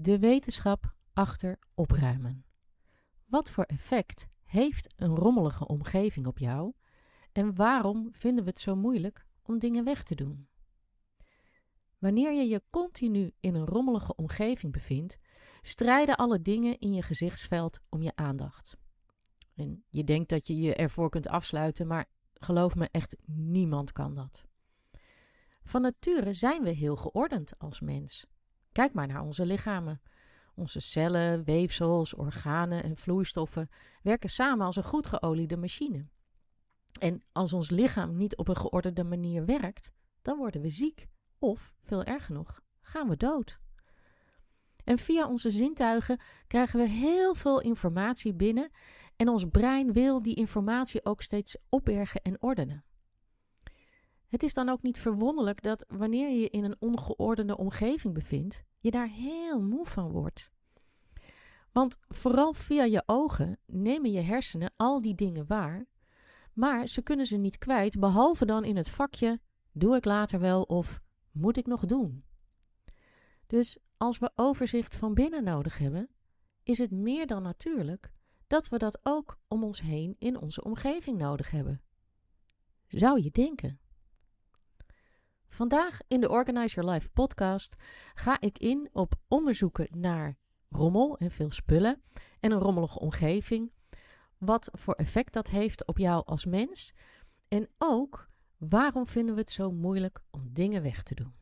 De 0.00 0.18
wetenschap 0.18 0.94
achter 1.12 1.58
opruimen. 1.74 2.44
Wat 3.24 3.50
voor 3.50 3.64
effect 3.64 4.26
heeft 4.44 4.94
een 4.96 5.14
rommelige 5.14 5.66
omgeving 5.66 6.26
op 6.26 6.38
jou 6.38 6.72
en 7.32 7.54
waarom 7.54 8.08
vinden 8.12 8.44
we 8.44 8.50
het 8.50 8.60
zo 8.60 8.76
moeilijk 8.76 9.26
om 9.42 9.58
dingen 9.58 9.84
weg 9.84 10.02
te 10.02 10.14
doen? 10.14 10.48
Wanneer 11.98 12.32
je 12.32 12.48
je 12.48 12.62
continu 12.70 13.32
in 13.40 13.54
een 13.54 13.66
rommelige 13.66 14.14
omgeving 14.16 14.72
bevindt, 14.72 15.18
strijden 15.62 16.16
alle 16.16 16.42
dingen 16.42 16.78
in 16.78 16.94
je 16.94 17.02
gezichtsveld 17.02 17.80
om 17.88 18.02
je 18.02 18.12
aandacht. 18.16 18.76
En 19.54 19.84
je 19.88 20.04
denkt 20.04 20.28
dat 20.28 20.46
je 20.46 20.56
je 20.56 20.74
ervoor 20.74 21.10
kunt 21.10 21.28
afsluiten, 21.28 21.86
maar 21.86 22.06
geloof 22.32 22.74
me, 22.74 22.88
echt 22.90 23.16
niemand 23.26 23.92
kan 23.92 24.14
dat. 24.14 24.46
Van 25.62 25.82
nature 25.82 26.32
zijn 26.32 26.62
we 26.62 26.70
heel 26.70 26.96
geordend 26.96 27.58
als 27.58 27.80
mens. 27.80 28.26
Kijk 28.78 28.92
maar 28.92 29.06
naar 29.06 29.22
onze 29.22 29.46
lichamen. 29.46 30.00
Onze 30.54 30.80
cellen, 30.80 31.44
weefsels, 31.44 32.14
organen 32.14 32.82
en 32.82 32.96
vloeistoffen 32.96 33.68
werken 34.02 34.30
samen 34.30 34.66
als 34.66 34.76
een 34.76 34.84
goed 34.84 35.06
geoliede 35.06 35.56
machine. 35.56 36.06
En 37.00 37.22
als 37.32 37.52
ons 37.52 37.70
lichaam 37.70 38.16
niet 38.16 38.36
op 38.36 38.48
een 38.48 38.56
geordende 38.56 39.04
manier 39.04 39.44
werkt, 39.44 39.92
dan 40.22 40.38
worden 40.38 40.60
we 40.60 40.68
ziek 40.68 41.06
of, 41.38 41.74
veel 41.82 42.04
erger 42.04 42.34
nog, 42.34 42.60
gaan 42.80 43.08
we 43.08 43.16
dood. 43.16 43.60
En 44.84 44.98
via 44.98 45.28
onze 45.28 45.50
zintuigen 45.50 46.20
krijgen 46.46 46.78
we 46.78 46.88
heel 46.88 47.34
veel 47.34 47.60
informatie 47.60 48.34
binnen 48.34 48.70
en 49.16 49.28
ons 49.28 49.44
brein 49.44 49.92
wil 49.92 50.22
die 50.22 50.34
informatie 50.34 51.04
ook 51.04 51.22
steeds 51.22 51.56
opbergen 51.68 52.22
en 52.22 52.42
ordenen. 52.42 52.84
Het 54.28 54.42
is 54.42 54.54
dan 54.54 54.68
ook 54.68 54.82
niet 54.82 54.98
verwonderlijk 54.98 55.62
dat 55.62 55.84
wanneer 55.88 56.30
je 56.30 56.48
in 56.48 56.64
een 56.64 56.76
ongeordende 56.78 57.56
omgeving 57.56 58.14
bevindt, 58.14 58.64
je 58.80 58.90
daar 58.90 59.08
heel 59.08 59.62
moe 59.62 59.86
van 59.86 60.10
wordt. 60.10 60.50
Want 61.72 61.98
vooral 62.08 62.52
via 62.52 62.84
je 62.84 63.02
ogen 63.06 63.58
nemen 63.66 64.12
je 64.12 64.20
hersenen 64.20 64.72
al 64.76 65.00
die 65.00 65.14
dingen 65.14 65.46
waar, 65.46 65.86
maar 66.52 66.86
ze 66.86 67.02
kunnen 67.02 67.26
ze 67.26 67.36
niet 67.36 67.58
kwijt, 67.58 67.98
behalve 67.98 68.44
dan 68.46 68.64
in 68.64 68.76
het 68.76 68.90
vakje: 68.90 69.40
doe 69.72 69.96
ik 69.96 70.04
later 70.04 70.40
wel 70.40 70.62
of 70.62 71.00
moet 71.30 71.56
ik 71.56 71.66
nog 71.66 71.86
doen? 71.86 72.24
Dus 73.46 73.78
als 73.96 74.18
we 74.18 74.30
overzicht 74.34 74.96
van 74.96 75.14
binnen 75.14 75.44
nodig 75.44 75.78
hebben, 75.78 76.08
is 76.62 76.78
het 76.78 76.90
meer 76.90 77.26
dan 77.26 77.42
natuurlijk 77.42 78.12
dat 78.46 78.68
we 78.68 78.78
dat 78.78 79.00
ook 79.02 79.38
om 79.48 79.64
ons 79.64 79.80
heen 79.80 80.16
in 80.18 80.40
onze 80.40 80.64
omgeving 80.64 81.18
nodig 81.18 81.50
hebben. 81.50 81.82
Zou 82.86 83.22
je 83.22 83.30
denken? 83.30 83.80
Vandaag 85.48 85.98
in 86.08 86.20
de 86.20 86.28
Organize 86.28 86.74
Your 86.74 86.92
Life 86.92 87.10
podcast 87.10 87.76
ga 88.14 88.40
ik 88.40 88.58
in 88.58 88.88
op 88.92 89.14
onderzoeken 89.28 89.88
naar 89.90 90.36
rommel 90.68 91.18
en 91.18 91.30
veel 91.30 91.50
spullen 91.50 92.02
en 92.40 92.52
een 92.52 92.58
rommelige 92.58 92.98
omgeving. 92.98 93.72
Wat 94.38 94.68
voor 94.72 94.94
effect 94.94 95.32
dat 95.32 95.48
heeft 95.48 95.86
op 95.86 95.98
jou 95.98 96.22
als 96.26 96.46
mens. 96.46 96.94
En 97.48 97.68
ook 97.78 98.28
waarom 98.56 99.06
vinden 99.06 99.34
we 99.34 99.40
het 99.40 99.50
zo 99.50 99.70
moeilijk 99.70 100.20
om 100.30 100.52
dingen 100.52 100.82
weg 100.82 101.02
te 101.02 101.14
doen. 101.14 101.36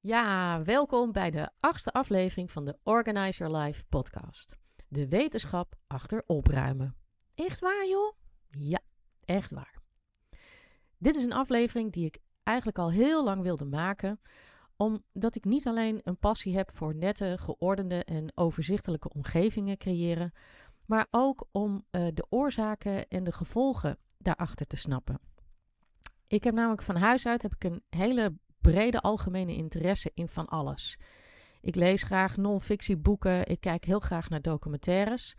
Ja, 0.00 0.62
welkom 0.62 1.12
bij 1.12 1.30
de 1.30 1.50
achtste 1.60 1.92
aflevering 1.92 2.50
van 2.50 2.64
de 2.64 2.78
Organize 2.82 3.38
Your 3.38 3.56
Life 3.56 3.84
podcast. 3.88 4.58
De 4.92 5.08
wetenschap 5.08 5.74
achter 5.86 6.22
opruimen. 6.26 6.96
Echt 7.34 7.60
waar, 7.60 7.88
joh? 7.88 8.12
Ja, 8.50 8.80
echt 9.24 9.50
waar. 9.50 9.78
Dit 10.98 11.16
is 11.16 11.24
een 11.24 11.32
aflevering 11.32 11.92
die 11.92 12.06
ik 12.06 12.18
eigenlijk 12.42 12.78
al 12.78 12.90
heel 12.90 13.24
lang 13.24 13.42
wilde 13.42 13.64
maken, 13.64 14.20
omdat 14.76 15.34
ik 15.34 15.44
niet 15.44 15.66
alleen 15.66 16.00
een 16.02 16.18
passie 16.18 16.56
heb 16.56 16.74
voor 16.74 16.94
nette, 16.94 17.36
geordende 17.38 18.04
en 18.04 18.32
overzichtelijke 18.34 19.08
omgevingen 19.08 19.76
creëren, 19.76 20.32
maar 20.86 21.06
ook 21.10 21.48
om 21.52 21.84
uh, 21.90 22.06
de 22.14 22.26
oorzaken 22.28 23.08
en 23.08 23.24
de 23.24 23.32
gevolgen 23.32 23.98
daarachter 24.18 24.66
te 24.66 24.76
snappen. 24.76 25.20
Ik 26.26 26.44
heb 26.44 26.54
namelijk 26.54 26.82
van 26.82 26.96
huis 26.96 27.26
uit 27.26 27.42
heb 27.42 27.54
ik 27.54 27.64
een 27.64 27.82
hele 27.88 28.34
brede 28.60 29.00
algemene 29.00 29.54
interesse 29.54 30.10
in 30.14 30.28
van 30.28 30.46
alles. 30.46 30.98
Ik 31.60 31.74
lees 31.74 32.02
graag 32.02 32.36
non-fictieboeken, 32.36 33.46
ik 33.46 33.60
kijk 33.60 33.84
heel 33.84 34.00
graag 34.00 34.28
naar 34.28 34.42
documentaires. 34.42 35.34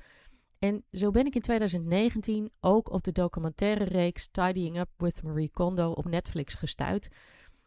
En 0.59 0.83
zo 0.91 1.11
ben 1.11 1.25
ik 1.25 1.35
in 1.35 1.41
2019 1.41 2.51
ook 2.59 2.91
op 2.91 3.03
de 3.03 3.11
documentaire 3.11 3.83
reeks 3.83 4.27
Tidying 4.31 4.79
Up 4.79 4.89
with 4.97 5.23
Marie 5.23 5.51
Kondo 5.53 5.91
op 5.91 6.05
Netflix 6.05 6.53
gestuurd. 6.53 7.09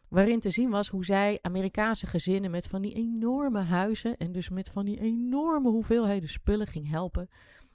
Waarin 0.07 0.39
te 0.39 0.49
zien 0.49 0.69
was 0.69 0.89
hoe 0.89 1.05
zij 1.05 1.39
Amerikaanse 1.41 2.07
gezinnen 2.07 2.51
met 2.51 2.67
van 2.67 2.81
die 2.81 2.93
enorme 2.93 3.61
huizen 3.61 4.17
en 4.17 4.31
dus 4.31 4.49
met 4.49 4.69
van 4.69 4.85
die 4.85 4.99
enorme 4.99 5.69
hoeveelheden 5.69 6.29
spullen 6.29 6.67
ging 6.67 6.89
helpen 6.89 7.29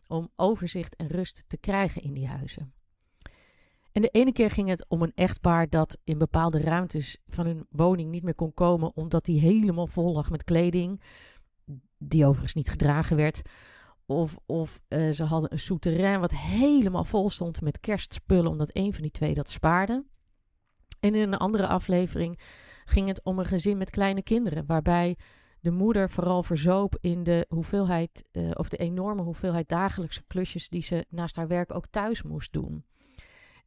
om 0.09 0.31
overzicht 0.37 0.97
en 0.97 1.07
rust 1.07 1.45
te 1.47 1.57
krijgen 1.57 2.03
in 2.03 2.13
die 2.13 2.29
huizen. 2.29 2.73
En 3.93 4.03
de 4.03 4.09
ene 4.09 4.33
keer 4.33 4.51
ging 4.51 4.69
het 4.69 4.85
om 4.89 5.03
een 5.03 5.13
echtpaar 5.15 5.69
dat 5.69 5.99
in 6.05 6.19
bepaalde 6.19 6.61
ruimtes 6.61 7.17
van 7.29 7.47
hun 7.47 7.67
woning 7.71 8.11
niet 8.11 8.23
meer 8.23 8.35
kon 8.35 8.55
komen 8.55 8.97
omdat 8.97 9.25
die 9.25 9.41
helemaal 9.41 9.87
vol 9.87 10.13
lag 10.13 10.31
met 10.31 10.45
kleding, 10.45 11.01
die 11.99 12.25
overigens 12.25 12.55
niet 12.55 12.71
gedragen 12.71 13.17
werd. 13.17 13.43
Of, 14.07 14.37
of 14.47 14.81
uh, 14.89 15.11
ze 15.11 15.25
hadden 15.25 15.53
een 15.53 15.59
souterrain 15.59 16.21
wat 16.21 16.33
helemaal 16.33 17.05
vol 17.05 17.31
stond 17.31 17.61
met 17.61 17.81
kerstspullen, 17.81 18.51
omdat 18.51 18.71
een 18.73 18.93
van 18.93 19.03
die 19.03 19.11
twee 19.11 19.35
dat 19.35 19.51
spaarde. 19.51 20.05
En 21.01 21.15
in 21.15 21.33
een 21.33 21.39
andere 21.39 21.67
aflevering 21.67 22.39
ging 22.85 23.09
het 23.09 23.23
om 23.25 23.39
een 23.39 23.45
gezin 23.45 23.79
met 23.79 23.91
kleine 23.91 24.23
kinderen, 24.23 24.67
waarbij 24.67 25.17
de 25.61 25.71
moeder 25.71 26.11
vooral 26.11 26.43
verzoop 26.43 26.99
in 27.01 27.23
de 27.23 27.47
hoeveelheid, 27.49 28.25
uh, 28.33 28.51
of 28.55 28.69
de 28.69 28.77
enorme 28.77 29.23
hoeveelheid 29.23 29.69
dagelijkse 29.69 30.23
klusjes 30.27 30.69
die 30.69 30.83
ze 30.83 31.05
naast 31.09 31.37
haar 31.37 31.49
werk 31.49 31.75
ook 31.75 31.87
thuis 31.91 32.23
moest 32.23 32.53
doen. 32.53 32.85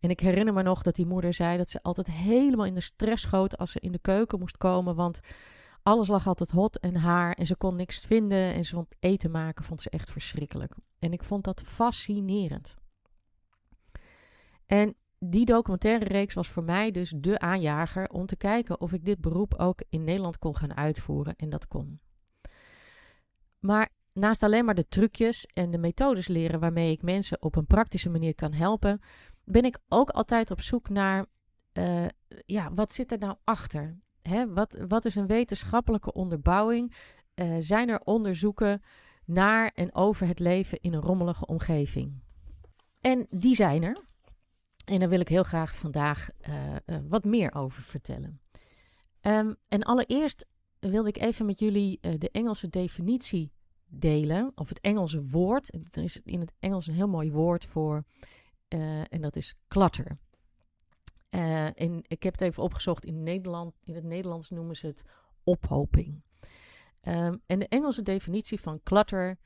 En 0.03 0.09
ik 0.09 0.19
herinner 0.19 0.53
me 0.53 0.64
nog 0.64 0.81
dat 0.81 0.96
die 0.96 1.06
moeder 1.06 1.34
zei 1.34 1.58
dat 1.58 1.69
ze 1.69 1.81
altijd 1.81 2.12
helemaal 2.12 2.66
in 2.66 2.74
de 2.74 2.81
stress 2.81 3.24
schoot 3.24 3.58
als 3.58 3.72
ze 3.72 3.80
in 3.80 3.91
de 3.91 4.00
keuken 4.00 4.40
moest 4.40 4.58
komen, 4.58 4.96
want 4.96 5.19
alles 5.84 6.08
lag 6.08 6.28
altijd 6.28 6.52
hot 6.52 6.80
en 6.80 6.96
haar 6.96 7.34
en 7.34 7.46
ze 7.46 7.56
kon 7.56 7.75
niks 7.75 8.06
vinden 8.06 8.53
en 8.53 8.63
ze 8.63 8.75
vond 8.75 8.96
eten 9.00 9.31
maken 9.31 9.66
vond 9.66 9.81
ze 9.81 9.90
echt 9.90 10.12
verschrikkelijk. 10.12 10.75
En 11.00 11.13
ik 11.13 11.24
vond 11.24 11.44
dat 11.44 11.62
fascinerend. 11.62 12.75
En 14.66 14.96
die 15.19 15.46
documentaire 15.46 16.06
reeks 16.06 16.34
was 16.34 16.47
voor 16.47 16.63
mij 16.63 16.92
dus 16.92 17.13
de 17.18 17.40
aanjager 17.40 18.09
om 18.09 18.25
te 18.25 18.36
kijken 18.36 18.81
of 18.81 18.94
ik 18.94 19.06
dit 19.06 19.22
beroep 19.22 19.56
ook 19.56 19.84
in 19.90 20.03
Nederland 20.03 20.40
kon 20.40 20.56
gaan 20.56 20.75
uitvoeren 20.75 21.36
en 21.36 21.50
dat 21.50 21.68
kon. 21.68 22.00
Maar 23.59 23.90
naast 24.13 24.44
alleen 24.44 24.66
maar 24.66 24.75
de 24.75 24.88
trucjes 24.88 25.46
en 25.46 25.72
de 25.72 25.78
methodes 25.78 26.28
leren 26.28 26.59
waarmee 26.59 26.92
ik 26.92 27.02
mensen 27.02 27.42
op 27.42 27.56
een 27.56 27.68
praktische 27.68 28.09
manier 28.09 28.36
kan 28.36 28.53
helpen, 28.53 29.02
ben 29.44 29.66
ik 29.66 29.80
ook 29.88 30.09
altijd 30.09 30.52
op 30.52 30.62
zoek 30.62 30.90
naar, 30.90 31.26
uh, 31.74 32.06
ja, 32.46 32.74
wat 32.74 32.94
zit 32.94 33.12
er 33.12 33.18
nou 33.18 33.36
achter? 33.44 33.98
Hè, 34.22 34.54
wat, 34.54 34.86
wat 34.88 35.06
is 35.06 35.16
een 35.16 35.28
wetenschappelijke 35.28 36.14
onderbouwing? 36.14 36.94
Uh, 37.36 37.56
zijn 37.59 37.90
er 37.90 38.00
onderzoeken 38.04 38.81
naar 39.26 39.72
en 39.76 39.96
over 39.96 40.28
het 40.28 40.40
leven 40.40 40.80
in 40.81 40.94
een 40.94 41.02
rommelige 41.02 41.46
omgeving? 41.46 42.22
En 43.02 43.28
die 43.30 43.56
zijn 43.56 43.84
er. 43.84 43.98
En 44.86 45.00
daar 45.00 45.09
wil 45.09 45.20
ik 45.20 45.28
heel 45.28 45.44
graag 45.44 45.78
vandaag 45.78 46.30
uh, 46.50 46.98
wat 47.08 47.24
meer 47.24 47.54
over 47.56 47.84
vertellen. 47.84 48.42
Um, 49.22 49.56
en 49.68 49.84
allereerst 49.84 50.46
wilde 50.80 51.10
ik 51.10 51.18
even 51.18 51.46
met 51.46 51.60
jullie 51.60 52.00
de 52.18 52.30
Engelse 52.31 52.70
definitie 52.70 53.52
delen, 53.86 54.52
of 54.56 54.70
het 54.70 54.80
Engelse 54.80 55.24
woord. 55.24 55.74
Er 55.92 56.04
is 56.04 56.22
in 56.24 56.40
het 56.40 56.54
Engels 56.60 56.88
een 56.88 56.94
heel 56.94 57.08
mooi 57.08 57.31
woord 57.31 57.66
voor 57.66 58.04
uh, 58.74 59.00
en 59.00 59.22
dat 59.22 59.36
is 59.36 59.56
klatter. 59.68 60.18
Uh, 61.30 61.81
en 61.81 62.04
ik 62.08 62.24
heb 62.24 62.34
het 62.34 62.42
even 62.42 62.64
opgezocht. 62.64 63.06
In, 63.06 63.24
Nederland, 63.24 63.74
in 63.84 63.96
het 63.96 64.04
Nederlands 64.04 64.50
noemen 64.50 64.75
ze 64.75 64.88
het 64.88 65.04
ophoping. 65.44 66.22
Um, 67.08 67.42
en 67.46 67.60
de 67.60 67.68
Engelse 67.68 68.02
definitie 68.02 68.60
van 68.60 68.80
clutter, 68.84 69.38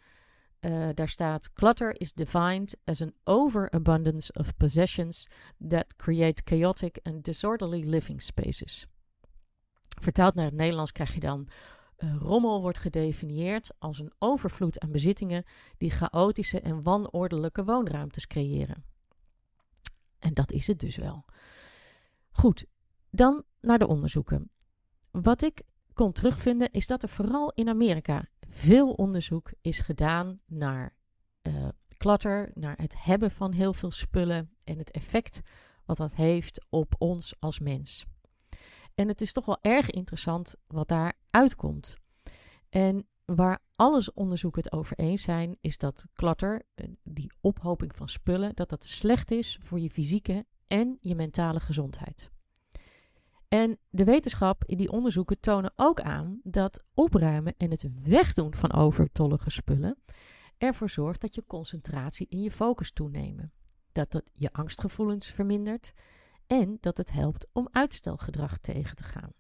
uh, 0.59 0.89
daar 0.93 1.09
staat: 1.09 1.53
Clutter 1.53 1.99
is 1.99 2.13
defined 2.13 2.75
as 2.83 3.01
an 3.01 3.13
overabundance 3.23 4.33
of 4.33 4.57
possessions 4.57 5.27
that 5.67 5.95
create 5.95 6.41
chaotic 6.45 6.99
and 7.03 7.23
disorderly 7.23 7.89
living 7.89 8.21
spaces. 8.21 8.87
Vertaald 10.01 10.35
naar 10.35 10.45
het 10.45 10.53
Nederlands 10.53 10.91
krijg 10.91 11.13
je 11.13 11.19
dan 11.19 11.47
rommel 12.19 12.61
wordt 12.61 12.79
gedefinieerd 12.79 13.73
als 13.79 13.99
een 13.99 14.13
overvloed 14.19 14.79
aan 14.79 14.91
bezittingen 14.91 15.43
die 15.77 15.89
chaotische 15.89 16.59
en 16.59 16.83
wanordelijke 16.83 17.63
woonruimtes 17.63 18.27
creëren. 18.27 18.83
En 20.19 20.33
dat 20.33 20.51
is 20.51 20.67
het 20.67 20.79
dus 20.79 20.95
wel. 20.95 21.25
Goed, 22.31 22.65
dan 23.09 23.43
naar 23.61 23.79
de 23.79 23.87
onderzoeken. 23.87 24.51
Wat 25.11 25.41
ik 25.41 25.61
kon 25.93 26.11
terugvinden 26.11 26.71
is 26.71 26.87
dat 26.87 27.03
er 27.03 27.09
vooral 27.09 27.51
in 27.55 27.69
Amerika 27.69 28.25
veel 28.49 28.91
onderzoek 28.91 29.51
is 29.61 29.79
gedaan 29.79 30.39
naar 30.45 30.95
uh, 31.41 31.67
klatter, 31.97 32.51
naar 32.53 32.77
het 32.77 33.03
hebben 33.03 33.31
van 33.31 33.51
heel 33.51 33.73
veel 33.73 33.91
spullen 33.91 34.55
en 34.63 34.77
het 34.77 34.91
effect 34.91 35.41
wat 35.85 35.97
dat 35.97 36.15
heeft 36.15 36.65
op 36.69 36.95
ons 36.97 37.35
als 37.39 37.59
mens. 37.59 38.05
En 38.95 39.07
het 39.07 39.21
is 39.21 39.33
toch 39.33 39.45
wel 39.45 39.57
erg 39.61 39.89
interessant 39.89 40.55
wat 40.67 40.87
daar 40.87 41.13
uitkomt. 41.29 41.97
En 42.69 43.07
waar 43.35 43.59
alles 43.75 44.13
onderzoeken 44.13 44.63
het 44.63 44.71
over 44.71 44.97
eens 44.97 45.21
zijn, 45.21 45.57
is 45.61 45.77
dat 45.77 46.05
klatter, 46.13 46.61
eh, 46.75 46.87
die 47.03 47.31
ophoping 47.41 47.95
van 47.95 48.07
spullen, 48.07 48.55
dat 48.55 48.69
dat 48.69 48.85
slecht 48.85 49.31
is 49.31 49.59
voor 49.61 49.79
je 49.79 49.89
fysieke 49.89 50.45
en 50.67 50.97
je 51.01 51.15
mentale 51.15 51.59
gezondheid. 51.59 52.29
En 53.47 53.77
de 53.89 54.03
wetenschap 54.03 54.63
in 54.65 54.77
die 54.77 54.91
onderzoeken 54.91 55.39
tonen 55.39 55.73
ook 55.75 56.01
aan 56.01 56.39
dat 56.43 56.83
opruimen 56.93 57.53
en 57.57 57.71
het 57.71 57.87
wegdoen 58.03 58.53
van 58.53 58.73
overtollige 58.73 59.49
spullen 59.49 59.97
ervoor 60.57 60.89
zorgt 60.89 61.21
dat 61.21 61.35
je 61.35 61.45
concentratie 61.47 62.27
en 62.29 62.41
je 62.41 62.51
focus 62.51 62.91
toenemen. 62.91 63.51
Dat 63.91 64.11
dat 64.11 64.29
je 64.33 64.53
angstgevoelens 64.53 65.27
vermindert 65.27 65.93
en 66.47 66.77
dat 66.79 66.97
het 66.97 67.11
helpt 67.11 67.47
om 67.51 67.67
uitstelgedrag 67.71 68.57
tegen 68.57 68.95
te 68.95 69.03
gaan. 69.03 69.31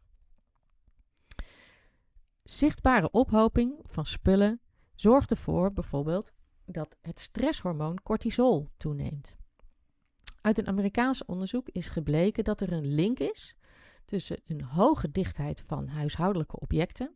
Zichtbare 2.49 3.11
ophoping 3.11 3.79
van 3.83 4.05
spullen 4.05 4.61
zorgt 4.95 5.31
ervoor 5.31 5.73
bijvoorbeeld 5.73 6.31
dat 6.65 6.97
het 7.01 7.19
stresshormoon 7.19 8.01
cortisol 8.03 8.69
toeneemt. 8.77 9.35
Uit 10.41 10.57
een 10.57 10.67
Amerikaans 10.67 11.25
onderzoek 11.25 11.69
is 11.69 11.87
gebleken 11.87 12.43
dat 12.43 12.61
er 12.61 12.71
een 12.71 12.93
link 12.93 13.19
is 13.19 13.55
tussen 14.05 14.41
een 14.45 14.61
hoge 14.61 15.11
dichtheid 15.11 15.63
van 15.65 15.87
huishoudelijke 15.87 16.59
objecten 16.59 17.15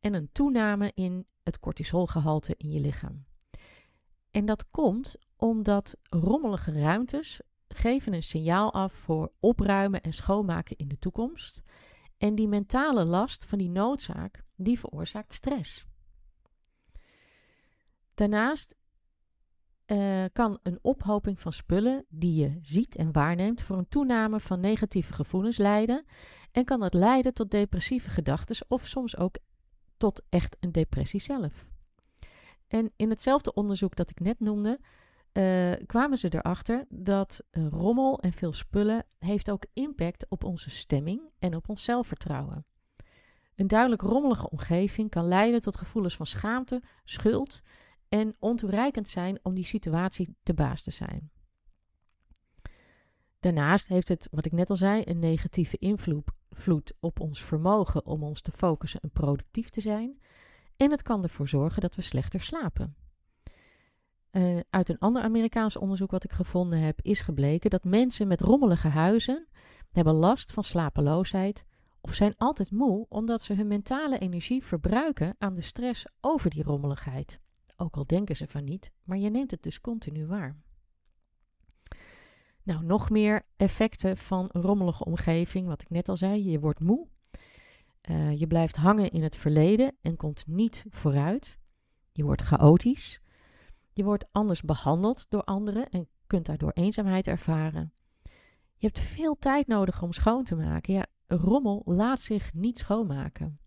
en 0.00 0.14
een 0.14 0.28
toename 0.32 0.92
in 0.94 1.26
het 1.42 1.60
cortisolgehalte 1.60 2.54
in 2.56 2.70
je 2.70 2.80
lichaam. 2.80 3.24
En 4.30 4.44
dat 4.44 4.70
komt 4.70 5.14
omdat 5.36 5.96
rommelige 6.02 6.72
ruimtes 6.72 7.40
geven 7.68 8.12
een 8.12 8.22
signaal 8.22 8.72
af 8.72 8.92
voor 8.92 9.32
opruimen 9.40 10.00
en 10.00 10.12
schoonmaken 10.12 10.76
in 10.76 10.88
de 10.88 10.98
toekomst. 10.98 11.62
En 12.18 12.34
die 12.34 12.48
mentale 12.48 13.04
last 13.04 13.44
van 13.44 13.58
die 13.58 13.70
noodzaak, 13.70 14.42
die 14.56 14.78
veroorzaakt 14.78 15.32
stress. 15.32 15.86
Daarnaast 18.14 18.76
uh, 19.86 20.24
kan 20.32 20.58
een 20.62 20.78
ophoping 20.82 21.40
van 21.40 21.52
spullen 21.52 22.04
die 22.08 22.34
je 22.34 22.58
ziet 22.62 22.96
en 22.96 23.12
waarneemt 23.12 23.62
voor 23.62 23.76
een 23.78 23.88
toename 23.88 24.40
van 24.40 24.60
negatieve 24.60 25.12
gevoelens 25.12 25.58
leiden. 25.58 26.04
En 26.52 26.64
kan 26.64 26.80
dat 26.80 26.94
leiden 26.94 27.34
tot 27.34 27.50
depressieve 27.50 28.10
gedachten 28.10 28.66
of 28.68 28.86
soms 28.86 29.16
ook 29.16 29.36
tot 29.96 30.22
echt 30.28 30.56
een 30.60 30.72
depressie 30.72 31.20
zelf. 31.20 31.66
En 32.68 32.92
in 32.96 33.10
hetzelfde 33.10 33.54
onderzoek 33.54 33.96
dat 33.96 34.10
ik 34.10 34.20
net 34.20 34.40
noemde, 34.40 34.80
uh, 35.38 35.72
kwamen 35.86 36.18
ze 36.18 36.34
erachter 36.34 36.84
dat 36.88 37.44
uh, 37.50 37.66
rommel 37.68 38.20
en 38.20 38.32
veel 38.32 38.52
spullen 38.52 39.04
heeft 39.18 39.50
ook 39.50 39.64
impact 39.72 40.26
op 40.28 40.44
onze 40.44 40.70
stemming 40.70 41.30
en 41.38 41.54
op 41.54 41.68
ons 41.68 41.84
zelfvertrouwen. 41.84 42.66
Een 43.54 43.66
duidelijk 43.66 44.02
rommelige 44.02 44.50
omgeving 44.50 45.10
kan 45.10 45.24
leiden 45.24 45.60
tot 45.60 45.76
gevoelens 45.76 46.16
van 46.16 46.26
schaamte, 46.26 46.82
schuld 47.04 47.60
en 48.08 48.36
ontoereikend 48.38 49.08
zijn 49.08 49.38
om 49.42 49.54
die 49.54 49.64
situatie 49.64 50.36
te 50.42 50.54
baas 50.54 50.82
te 50.82 50.90
zijn. 50.90 51.30
Daarnaast 53.40 53.88
heeft 53.88 54.08
het, 54.08 54.28
wat 54.30 54.46
ik 54.46 54.52
net 54.52 54.70
al 54.70 54.76
zei, 54.76 55.02
een 55.04 55.18
negatieve 55.18 55.76
invloed 55.78 56.94
op 57.00 57.20
ons 57.20 57.44
vermogen 57.44 58.06
om 58.06 58.22
ons 58.22 58.40
te 58.40 58.52
focussen 58.52 59.00
en 59.00 59.10
productief 59.10 59.68
te 59.68 59.80
zijn. 59.80 60.20
En 60.76 60.90
het 60.90 61.02
kan 61.02 61.22
ervoor 61.22 61.48
zorgen 61.48 61.80
dat 61.80 61.94
we 61.94 62.02
slechter 62.02 62.40
slapen. 62.40 62.96
Uh, 64.32 64.60
uit 64.70 64.88
een 64.88 64.98
ander 64.98 65.22
Amerikaans 65.22 65.76
onderzoek 65.76 66.10
wat 66.10 66.24
ik 66.24 66.32
gevonden 66.32 66.78
heb, 66.78 67.00
is 67.02 67.20
gebleken 67.20 67.70
dat 67.70 67.84
mensen 67.84 68.28
met 68.28 68.40
rommelige 68.40 68.88
huizen 68.88 69.46
hebben 69.90 70.14
last 70.14 70.52
van 70.52 70.62
slapeloosheid 70.62 71.64
of 72.00 72.14
zijn 72.14 72.34
altijd 72.36 72.70
moe 72.70 73.06
omdat 73.08 73.42
ze 73.42 73.54
hun 73.54 73.66
mentale 73.66 74.18
energie 74.18 74.64
verbruiken 74.64 75.34
aan 75.38 75.54
de 75.54 75.60
stress 75.60 76.06
over 76.20 76.50
die 76.50 76.62
rommeligheid. 76.62 77.40
Ook 77.76 77.96
al 77.96 78.06
denken 78.06 78.36
ze 78.36 78.46
van 78.46 78.64
niet, 78.64 78.92
maar 79.02 79.18
je 79.18 79.30
neemt 79.30 79.50
het 79.50 79.62
dus 79.62 79.80
continu 79.80 80.26
waar. 80.26 80.56
Nou, 82.62 82.84
nog 82.84 83.10
meer 83.10 83.42
effecten 83.56 84.16
van 84.16 84.48
een 84.52 84.62
rommelige 84.62 85.04
omgeving, 85.04 85.66
wat 85.66 85.82
ik 85.82 85.90
net 85.90 86.08
al 86.08 86.16
zei. 86.16 86.50
Je 86.50 86.60
wordt 86.60 86.80
moe, 86.80 87.06
uh, 88.10 88.38
je 88.38 88.46
blijft 88.46 88.76
hangen 88.76 89.10
in 89.10 89.22
het 89.22 89.36
verleden 89.36 89.96
en 90.00 90.16
komt 90.16 90.46
niet 90.46 90.84
vooruit. 90.88 91.58
Je 92.12 92.24
wordt 92.24 92.42
chaotisch. 92.42 93.20
Je 93.98 94.04
wordt 94.04 94.26
anders 94.32 94.62
behandeld 94.62 95.26
door 95.28 95.44
anderen 95.44 95.88
en 95.88 96.08
kunt 96.26 96.46
daardoor 96.46 96.70
eenzaamheid 96.70 97.26
ervaren. 97.26 97.92
Je 98.76 98.86
hebt 98.86 98.98
veel 98.98 99.36
tijd 99.38 99.66
nodig 99.66 100.02
om 100.02 100.12
schoon 100.12 100.44
te 100.44 100.56
maken. 100.56 100.94
Ja, 100.94 101.06
rommel 101.26 101.82
laat 101.84 102.22
zich 102.22 102.54
niet 102.54 102.78
schoonmaken. 102.78 103.58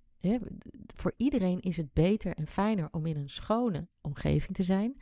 voor 0.96 1.14
iedereen 1.18 1.60
is 1.60 1.78
het 1.78 1.94
beter 1.94 2.36
en 2.36 2.48
fijner 2.48 2.88
om 2.92 3.06
in 3.06 3.18
een 3.18 3.30
schone 3.30 3.88
omgeving 4.02 4.56
te 4.56 4.64
zijn. 4.64 5.02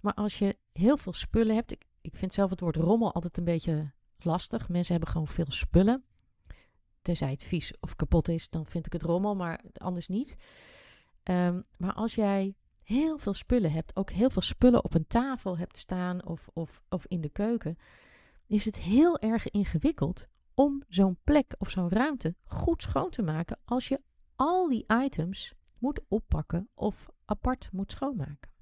Maar 0.00 0.14
als 0.14 0.38
je 0.38 0.58
heel 0.72 0.96
veel 0.96 1.12
spullen 1.12 1.54
hebt, 1.54 1.72
ik, 1.72 1.86
ik 2.00 2.16
vind 2.16 2.32
zelf 2.32 2.50
het 2.50 2.60
woord 2.60 2.76
rommel 2.76 3.12
altijd 3.12 3.36
een 3.36 3.44
beetje 3.44 3.92
lastig. 4.18 4.68
Mensen 4.68 4.92
hebben 4.92 5.12
gewoon 5.12 5.28
veel 5.28 5.50
spullen. 5.50 6.04
Tenzij 7.02 7.30
het 7.30 7.42
vies 7.42 7.72
of 7.80 7.96
kapot 7.96 8.28
is, 8.28 8.50
dan 8.50 8.66
vind 8.66 8.86
ik 8.86 8.92
het 8.92 9.02
rommel, 9.02 9.36
maar 9.36 9.64
anders 9.72 10.08
niet. 10.08 10.36
Um, 11.24 11.64
maar 11.76 11.92
als 11.92 12.14
jij 12.14 12.54
heel 12.84 13.18
veel 13.18 13.34
spullen 13.34 13.72
hebt, 13.72 13.96
ook 13.96 14.10
heel 14.10 14.30
veel 14.30 14.42
spullen 14.42 14.84
op 14.84 14.94
een 14.94 15.06
tafel 15.06 15.58
hebt 15.58 15.76
staan 15.76 16.24
of, 16.26 16.48
of, 16.52 16.82
of 16.88 17.06
in 17.06 17.20
de 17.20 17.28
keuken, 17.28 17.78
is 18.46 18.64
het 18.64 18.76
heel 18.76 19.18
erg 19.18 19.50
ingewikkeld 19.50 20.26
om 20.54 20.82
zo'n 20.88 21.18
plek 21.24 21.54
of 21.58 21.70
zo'n 21.70 21.88
ruimte 21.88 22.34
goed 22.44 22.82
schoon 22.82 23.10
te 23.10 23.22
maken 23.22 23.58
als 23.64 23.88
je 23.88 24.00
al 24.36 24.68
die 24.68 24.84
items 25.02 25.54
moet 25.78 26.00
oppakken 26.08 26.68
of 26.74 27.06
apart 27.24 27.68
moet 27.72 27.90
schoonmaken. 27.90 28.52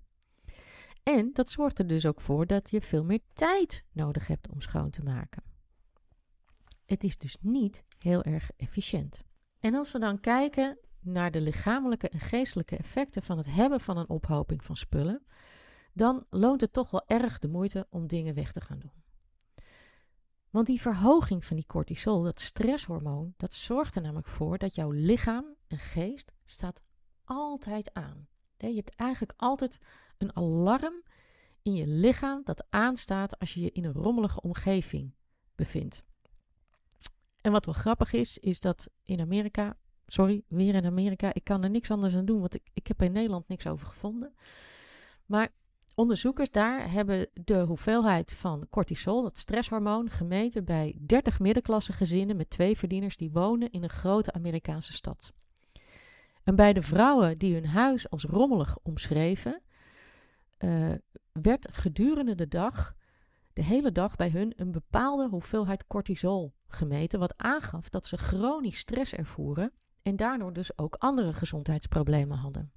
En 1.02 1.30
dat 1.32 1.48
zorgt 1.48 1.78
er 1.78 1.86
dus 1.86 2.06
ook 2.06 2.20
voor 2.20 2.46
dat 2.46 2.70
je 2.70 2.80
veel 2.80 3.04
meer 3.04 3.22
tijd 3.32 3.84
nodig 3.92 4.26
hebt 4.26 4.48
om 4.48 4.60
schoon 4.60 4.90
te 4.90 5.02
maken. 5.02 5.42
Het 6.84 7.04
is 7.04 7.18
dus 7.18 7.36
niet 7.40 7.84
heel 7.98 8.22
erg 8.22 8.50
efficiënt. 8.56 9.22
En 9.60 9.74
als 9.74 9.92
we 9.92 9.98
dan 9.98 10.20
kijken 10.20 10.78
naar 11.02 11.30
de 11.30 11.40
lichamelijke 11.40 12.08
en 12.08 12.20
geestelijke 12.20 12.76
effecten 12.76 13.22
van 13.22 13.36
het 13.36 13.50
hebben 13.50 13.80
van 13.80 13.96
een 13.96 14.08
ophoping 14.08 14.64
van 14.64 14.76
spullen, 14.76 15.22
dan 15.92 16.26
loont 16.30 16.60
het 16.60 16.72
toch 16.72 16.90
wel 16.90 17.02
erg 17.06 17.38
de 17.38 17.48
moeite 17.48 17.86
om 17.90 18.06
dingen 18.06 18.34
weg 18.34 18.52
te 18.52 18.60
gaan 18.60 18.78
doen. 18.78 19.02
Want 20.50 20.66
die 20.66 20.80
verhoging 20.80 21.44
van 21.44 21.56
die 21.56 21.66
cortisol, 21.66 22.22
dat 22.22 22.40
stresshormoon, 22.40 23.34
dat 23.36 23.54
zorgt 23.54 23.96
er 23.96 24.02
namelijk 24.02 24.26
voor 24.26 24.58
dat 24.58 24.74
jouw 24.74 24.90
lichaam 24.90 25.44
en 25.66 25.78
geest 25.78 26.32
staat 26.44 26.82
altijd 27.24 27.94
aan. 27.94 28.26
Je 28.56 28.74
hebt 28.74 28.94
eigenlijk 28.94 29.32
altijd 29.36 29.78
een 30.18 30.36
alarm 30.36 31.02
in 31.62 31.74
je 31.74 31.86
lichaam 31.86 32.40
dat 32.44 32.66
aanstaat 32.70 33.38
als 33.38 33.54
je 33.54 33.60
je 33.60 33.70
in 33.70 33.84
een 33.84 33.92
rommelige 33.92 34.40
omgeving 34.40 35.14
bevindt. 35.54 36.04
En 37.40 37.52
wat 37.52 37.64
wel 37.64 37.74
grappig 37.74 38.12
is, 38.12 38.38
is 38.38 38.60
dat 38.60 38.90
in 39.02 39.20
Amerika 39.20 39.76
Sorry, 40.06 40.42
weer 40.48 40.74
in 40.74 40.86
Amerika. 40.86 41.34
Ik 41.34 41.44
kan 41.44 41.62
er 41.62 41.70
niks 41.70 41.90
anders 41.90 42.16
aan 42.16 42.24
doen, 42.24 42.40
want 42.40 42.54
ik, 42.54 42.62
ik 42.74 42.86
heb 42.86 43.02
in 43.02 43.12
Nederland 43.12 43.48
niks 43.48 43.66
over 43.66 43.86
gevonden. 43.86 44.34
Maar 45.26 45.52
onderzoekers 45.94 46.50
daar 46.50 46.90
hebben 46.90 47.28
de 47.44 47.60
hoeveelheid 47.60 48.32
van 48.32 48.66
cortisol, 48.70 49.22
dat 49.22 49.38
stresshormoon, 49.38 50.10
gemeten 50.10 50.64
bij 50.64 50.96
30 51.00 51.40
middenklasse 51.40 51.92
gezinnen 51.92 52.36
met 52.36 52.50
twee 52.50 52.76
verdieners 52.76 53.16
die 53.16 53.30
wonen 53.30 53.70
in 53.70 53.82
een 53.82 53.90
grote 53.90 54.32
Amerikaanse 54.32 54.92
stad. 54.92 55.32
En 56.42 56.56
bij 56.56 56.72
de 56.72 56.82
vrouwen 56.82 57.36
die 57.36 57.54
hun 57.54 57.66
huis 57.66 58.10
als 58.10 58.24
rommelig 58.24 58.78
omschreven, 58.82 59.62
uh, 60.58 60.92
werd 61.32 61.68
gedurende 61.70 62.34
de 62.34 62.48
dag, 62.48 62.94
de 63.52 63.62
hele 63.62 63.92
dag 63.92 64.16
bij 64.16 64.30
hun 64.30 64.52
een 64.56 64.72
bepaalde 64.72 65.28
hoeveelheid 65.28 65.86
cortisol 65.86 66.52
gemeten, 66.66 67.18
wat 67.18 67.34
aangaf 67.36 67.88
dat 67.88 68.06
ze 68.06 68.16
chronisch 68.16 68.78
stress 68.78 69.12
ervoeren 69.12 69.72
en 70.02 70.16
daardoor 70.16 70.52
dus 70.52 70.78
ook 70.78 70.94
andere 70.94 71.32
gezondheidsproblemen 71.32 72.38
hadden. 72.38 72.72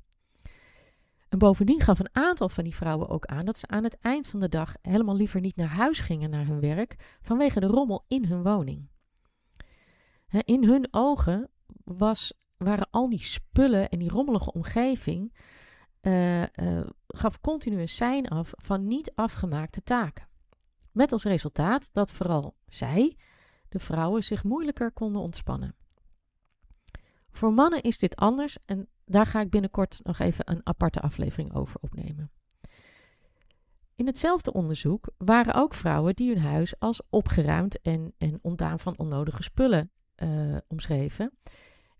En 1.29 1.38
bovendien 1.38 1.82
gaf 1.82 2.00
een 2.00 2.15
aantal 2.15 2.50
van 2.50 2.63
die 2.63 2.75
vrouwen 2.75 3.10
ook 3.10 3.25
aan 3.25 3.46
dat 3.46 3.60
ze 3.60 3.67
aan 3.67 3.84
het 3.84 3.98
eind 4.00 4.27
van 4.27 4.39
de 4.39 4.50
dag 4.50 4.75
helemaal 4.82 5.15
liever 5.15 5.39
niet 5.39 5.55
naar 5.55 5.67
huis 5.67 6.00
gingen 6.00 6.29
naar 6.29 6.46
hun 6.46 6.60
werk 6.60 7.17
vanwege 7.22 7.60
de 7.60 7.67
rommel 7.67 8.05
in 8.08 8.25
hun 8.25 8.44
woning. 8.44 8.89
In 10.44 10.63
hun 10.63 10.88
ogen 10.91 11.50
was, 11.84 12.34
waren 12.58 12.88
al 12.91 13.10
die 13.10 13.20
spullen 13.20 13.89
en 13.89 14.00
die 14.00 14.10
rommelige 14.10 14.53
omgeving 14.53 15.34
uh, 16.01 16.41
uh, 16.41 16.48
gaf 17.08 17.41
continu 17.41 17.79
een 17.79 17.89
sein 17.89 18.27
af 18.27 18.53
van 18.55 18.88
niet 18.88 19.12
afgemaakte 19.15 19.84
taken. 19.84 20.27
Met 20.91 21.12
als 21.12 21.24
resultaat 21.24 21.94
dat 21.94 22.12
vooral 22.12 22.55
zij, 22.67 23.17
de 23.70 23.79
vrouwen, 23.79 24.24
zich 24.24 24.44
moeilijker 24.44 24.91
konden 24.91 25.22
ontspannen. 25.22 25.75
Voor 27.36 27.54
mannen 27.54 27.82
is 27.82 27.98
dit 27.98 28.15
anders 28.15 28.58
en 28.65 28.88
daar 29.06 29.25
ga 29.25 29.42
ik 29.42 29.50
binnenkort 29.50 30.00
nog 30.04 30.20
even 30.20 30.51
een 30.51 30.62
aparte 30.63 31.01
aflevering 31.01 31.54
over 31.54 31.80
opnemen. 31.82 32.32
In 33.96 34.06
hetzelfde 34.06 34.54
onderzoek 34.54 35.10
waren 35.18 35.54
ook 35.54 35.74
vrouwen 35.74 36.15
die 36.15 36.30
hun 36.34 36.44
huis 36.44 36.80
als 36.80 37.01
opgeruimd 37.10 37.82
en, 37.82 38.13
en 38.18 38.39
ontdaan 38.42 38.80
van 38.80 38.98
onnodige 38.98 39.44
spullen 39.44 39.92
uh, 40.18 40.58
omschreven. 40.68 41.32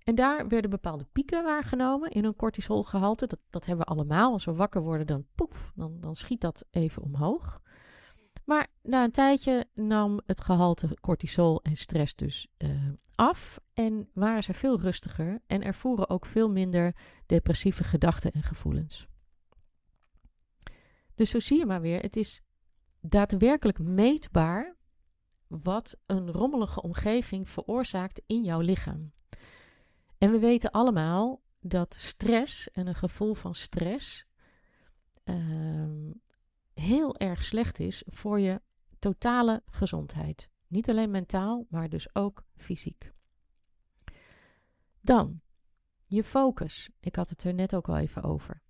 En 0.04 0.16
daar 0.16 0.48
werden 0.48 0.70
bepaalde 0.70 1.06
pieken 1.12 1.44
waargenomen 1.44 2.12
in 2.12 2.24
hun 2.24 2.36
cortisolgehalte. 2.36 3.28
Dat, 3.28 3.40
dat 3.50 3.66
hebben 3.66 3.86
we 3.86 3.92
allemaal. 3.92 4.32
Als 4.32 4.46
we 4.46 4.54
wakker 4.54 4.82
worden, 4.82 5.08
dan 5.08 5.26
poef, 5.36 5.72
dan, 5.76 6.00
dan 6.00 6.16
schiet 6.16 6.42
dat 6.42 6.66
even 6.72 7.02
omhoog. 7.02 7.62
Maar 8.46 8.68
na 8.82 9.04
een 9.04 9.12
tijdje 9.12 9.68
nam 9.74 10.22
het 10.26 10.42
gehalte 10.42 10.98
cortisol 11.02 11.62
en 11.62 11.76
stress 11.76 12.16
dus 12.16 12.48
uh, 12.58 12.90
af 13.16 13.60
en 13.74 14.10
waren 14.14 14.44
ze 14.44 14.54
veel 14.54 14.80
rustiger 14.80 15.42
en 15.48 15.64
ervoeren 15.64 16.10
ook 16.10 16.26
veel 16.26 16.50
minder 16.50 16.96
depressieve 17.26 17.84
gedachten 17.84 18.32
en 18.32 18.44
gevoelens. 18.44 19.08
Dus 21.16 21.30
zo 21.30 21.40
zie 21.40 21.58
je 21.58 21.66
maar 21.66 21.82
weer, 21.82 22.02
het 22.02 22.16
is 22.16 22.42
daadwerkelijk 23.00 23.80
meetbaar 23.80 24.76
wat 25.48 25.98
een 26.06 26.32
rommelige 26.32 26.82
omgeving 26.82 27.50
veroorzaakt 27.50 28.22
in 28.26 28.44
jouw 28.44 28.60
lichaam. 28.60 29.14
En 30.18 30.32
we 30.32 30.40
weten 30.40 30.72
allemaal 30.72 31.42
dat 31.60 31.94
stress 31.94 32.72
en 32.72 32.88
een 32.88 32.96
gevoel 32.96 33.34
van 33.34 33.56
stress 33.56 34.26
uh, 35.24 35.36
heel 36.76 37.18
erg 37.18 37.44
slecht 37.44 37.80
is 37.80 38.04
voor 38.06 38.40
je 38.40 38.62
totale 39.00 39.64
gezondheid. 39.66 40.50
Niet 40.68 40.90
alleen 40.90 41.12
mentaal, 41.12 41.66
maar 41.70 41.90
dus 41.90 42.16
ook 42.16 42.44
fysiek. 42.56 43.14
Dan, 45.02 45.42
je 46.08 46.24
focus. 46.24 46.90
Ik 47.00 47.16
had 47.16 47.30
het 47.30 47.44
er 47.44 47.54
net 47.54 47.76
ook 47.76 47.90
al 47.90 47.98
even 47.98 48.24
over. 48.24 48.62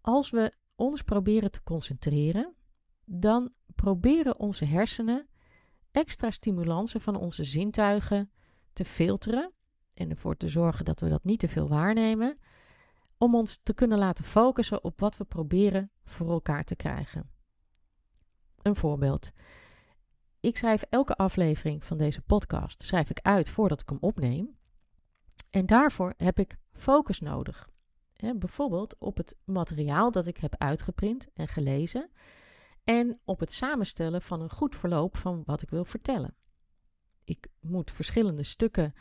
Als 0.00 0.30
we 0.30 0.52
ons 0.74 1.02
proberen 1.02 1.50
te 1.50 1.62
concentreren, 1.62 2.54
dan 3.04 3.52
proberen 3.74 4.38
onze 4.38 4.64
hersenen 4.64 5.28
extra 5.90 6.30
stimulansen 6.30 7.00
van 7.00 7.16
onze 7.16 7.44
zintuigen 7.44 8.30
te 8.72 8.84
filteren 8.84 9.52
en 9.94 10.10
ervoor 10.10 10.36
te 10.36 10.48
zorgen 10.48 10.84
dat 10.84 11.00
we 11.00 11.08
dat 11.08 11.24
niet 11.24 11.38
te 11.38 11.48
veel 11.48 11.68
waarnemen, 11.68 12.38
om 13.18 13.34
ons 13.34 13.58
te 13.62 13.74
kunnen 13.74 13.98
laten 13.98 14.24
focussen 14.24 14.84
op 14.84 15.00
wat 15.00 15.16
we 15.16 15.24
proberen 15.24 15.90
voor 16.04 16.30
elkaar 16.30 16.64
te 16.64 16.76
krijgen. 16.76 17.30
Een 18.62 18.76
voorbeeld. 18.76 19.30
Ik 20.40 20.56
schrijf 20.56 20.82
elke 20.82 21.16
aflevering 21.16 21.84
van 21.84 21.98
deze 21.98 22.20
podcast 22.20 22.82
schrijf 22.82 23.10
ik 23.10 23.20
uit 23.22 23.50
voordat 23.50 23.80
ik 23.80 23.88
hem 23.88 23.98
opneem. 24.00 24.56
En 25.50 25.66
daarvoor 25.66 26.14
heb 26.16 26.38
ik 26.38 26.56
focus 26.72 27.20
nodig. 27.20 27.68
bijvoorbeeld 28.36 28.98
op 28.98 29.16
het 29.16 29.36
materiaal 29.44 30.10
dat 30.10 30.26
ik 30.26 30.36
heb 30.36 30.54
uitgeprint 30.58 31.26
en 31.34 31.48
gelezen. 31.48 32.10
En 32.84 33.20
op 33.24 33.40
het 33.40 33.52
samenstellen 33.52 34.22
van 34.22 34.40
een 34.40 34.50
goed 34.50 34.76
verloop 34.76 35.16
van 35.16 35.42
wat 35.44 35.62
ik 35.62 35.70
wil 35.70 35.84
vertellen. 35.84 36.34
Ik 37.24 37.48
moet 37.60 37.92
verschillende 37.92 38.42
stukken 38.42 38.94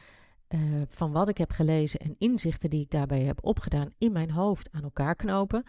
uh, 0.50 0.82
van 0.88 1.12
wat 1.12 1.28
ik 1.28 1.38
heb 1.38 1.52
gelezen 1.52 2.00
en 2.00 2.16
inzichten 2.18 2.70
die 2.70 2.82
ik 2.82 2.90
daarbij 2.90 3.22
heb 3.22 3.46
opgedaan 3.46 3.94
in 3.98 4.12
mijn 4.12 4.32
hoofd 4.32 4.72
aan 4.72 4.84
elkaar 4.84 5.16
knopen. 5.16 5.64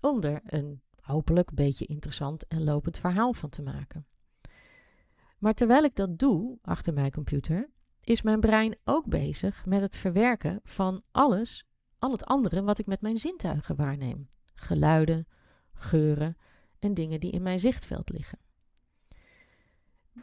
Om 0.00 0.22
er 0.22 0.40
een 0.44 0.80
hopelijk 1.00 1.52
beetje 1.54 1.86
interessant 1.86 2.46
en 2.46 2.64
lopend 2.64 2.98
verhaal 2.98 3.32
van 3.32 3.48
te 3.48 3.62
maken. 3.62 4.06
Maar 5.38 5.54
terwijl 5.54 5.84
ik 5.84 5.96
dat 5.96 6.18
doe 6.18 6.58
achter 6.62 6.92
mijn 6.92 7.10
computer, 7.10 7.70
is 8.00 8.22
mijn 8.22 8.40
brein 8.40 8.76
ook 8.84 9.06
bezig 9.06 9.66
met 9.66 9.80
het 9.80 9.96
verwerken 9.96 10.60
van 10.62 11.02
alles, 11.10 11.66
al 11.98 12.10
het 12.10 12.24
andere 12.24 12.62
wat 12.62 12.78
ik 12.78 12.86
met 12.86 13.00
mijn 13.00 13.16
zintuigen 13.16 13.76
waarneem: 13.76 14.28
geluiden, 14.54 15.26
geuren 15.72 16.36
en 16.78 16.94
dingen 16.94 17.20
die 17.20 17.30
in 17.30 17.42
mijn 17.42 17.58
zichtveld 17.58 18.10
liggen. 18.10 18.38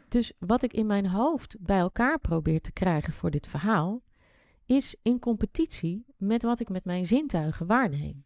Dus 0.08 0.32
wat 0.38 0.62
ik 0.62 0.72
in 0.72 0.86
mijn 0.86 1.06
hoofd 1.06 1.56
bij 1.60 1.78
elkaar 1.78 2.18
probeer 2.18 2.60
te 2.60 2.72
krijgen 2.72 3.12
voor 3.12 3.30
dit 3.30 3.46
verhaal, 3.46 4.02
is 4.66 4.96
in 5.02 5.18
competitie 5.18 6.04
met 6.16 6.42
wat 6.42 6.60
ik 6.60 6.68
met 6.68 6.84
mijn 6.84 7.06
zintuigen 7.06 7.66
waarneem. 7.66 8.24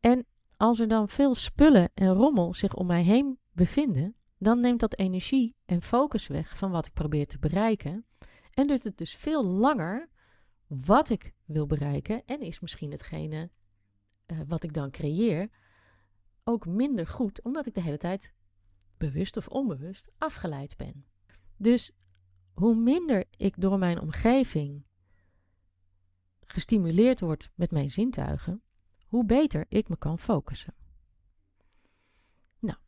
En 0.00 0.26
als 0.56 0.80
er 0.80 0.88
dan 0.88 1.08
veel 1.08 1.34
spullen 1.34 1.90
en 1.94 2.12
rommel 2.12 2.54
zich 2.54 2.74
om 2.74 2.86
mij 2.86 3.02
heen 3.02 3.38
bevinden, 3.52 4.14
dan 4.38 4.60
neemt 4.60 4.80
dat 4.80 4.98
energie 4.98 5.54
en 5.64 5.82
focus 5.82 6.26
weg 6.26 6.58
van 6.58 6.70
wat 6.70 6.86
ik 6.86 6.92
probeer 6.92 7.26
te 7.26 7.38
bereiken. 7.38 8.04
En 8.54 8.66
duurt 8.66 8.84
het 8.84 8.98
dus 8.98 9.14
veel 9.14 9.44
langer 9.44 10.08
wat 10.66 11.08
ik 11.08 11.34
wil 11.44 11.66
bereiken. 11.66 12.22
En 12.26 12.40
is 12.40 12.60
misschien 12.60 12.90
hetgene 12.90 13.50
uh, 14.26 14.38
wat 14.46 14.64
ik 14.64 14.72
dan 14.72 14.90
creëer 14.90 15.48
ook 16.44 16.66
minder 16.66 17.06
goed, 17.06 17.42
omdat 17.42 17.66
ik 17.66 17.74
de 17.74 17.82
hele 17.82 17.96
tijd 17.96 18.34
bewust 19.04 19.36
of 19.36 19.48
onbewust 19.48 20.10
afgeleid 20.18 20.76
ben. 20.76 21.04
Dus 21.56 21.92
hoe 22.52 22.74
minder 22.74 23.24
ik 23.36 23.60
door 23.60 23.78
mijn 23.78 24.00
omgeving 24.00 24.84
gestimuleerd 26.46 27.20
word 27.20 27.50
met 27.54 27.70
mijn 27.70 27.90
zintuigen, 27.90 28.62
hoe 29.06 29.24
beter 29.24 29.66
ik 29.68 29.88
me 29.88 29.96
kan 29.96 30.18
focussen. 30.18 30.74
Nou, 32.58 32.78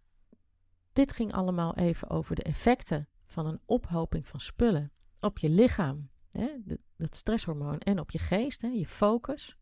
dit 0.92 1.12
ging 1.12 1.32
allemaal 1.32 1.74
even 1.76 2.10
over 2.10 2.34
de 2.34 2.42
effecten 2.42 3.08
van 3.24 3.46
een 3.46 3.60
ophoping 3.64 4.26
van 4.26 4.40
spullen 4.40 4.92
op 5.20 5.38
je 5.38 5.48
lichaam, 5.48 6.10
hè, 6.30 6.48
dat 6.96 7.16
stresshormoon, 7.16 7.78
en 7.78 8.00
op 8.00 8.10
je 8.10 8.18
geest, 8.18 8.62
hè, 8.62 8.68
je 8.68 8.86
focus. 8.86 9.56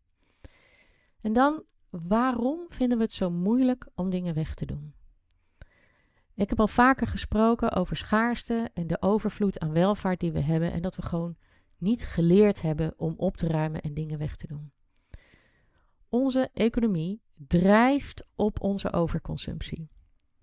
En 1.21 1.33
dan, 1.33 1.63
waarom 1.89 2.65
vinden 2.69 2.97
we 2.97 3.03
het 3.03 3.13
zo 3.13 3.31
moeilijk 3.31 3.87
om 3.95 4.09
dingen 4.09 4.33
weg 4.33 4.53
te 4.53 4.65
doen? 4.65 4.94
Ik 6.35 6.49
heb 6.49 6.59
al 6.59 6.67
vaker 6.67 7.07
gesproken 7.07 7.71
over 7.71 7.95
schaarste 7.95 8.69
en 8.73 8.87
de 8.87 9.01
overvloed 9.01 9.59
aan 9.59 9.71
welvaart 9.71 10.19
die 10.19 10.31
we 10.31 10.39
hebben 10.39 10.71
en 10.71 10.81
dat 10.81 10.95
we 10.95 11.01
gewoon 11.01 11.35
niet 11.77 12.05
geleerd 12.05 12.61
hebben 12.61 12.93
om 12.97 13.13
op 13.17 13.37
te 13.37 13.47
ruimen 13.47 13.81
en 13.81 13.93
dingen 13.93 14.17
weg 14.17 14.35
te 14.35 14.47
doen. 14.47 14.71
Onze 16.09 16.49
economie 16.53 17.21
drijft 17.33 18.25
op 18.35 18.61
onze 18.61 18.91
overconsumptie, 18.93 19.89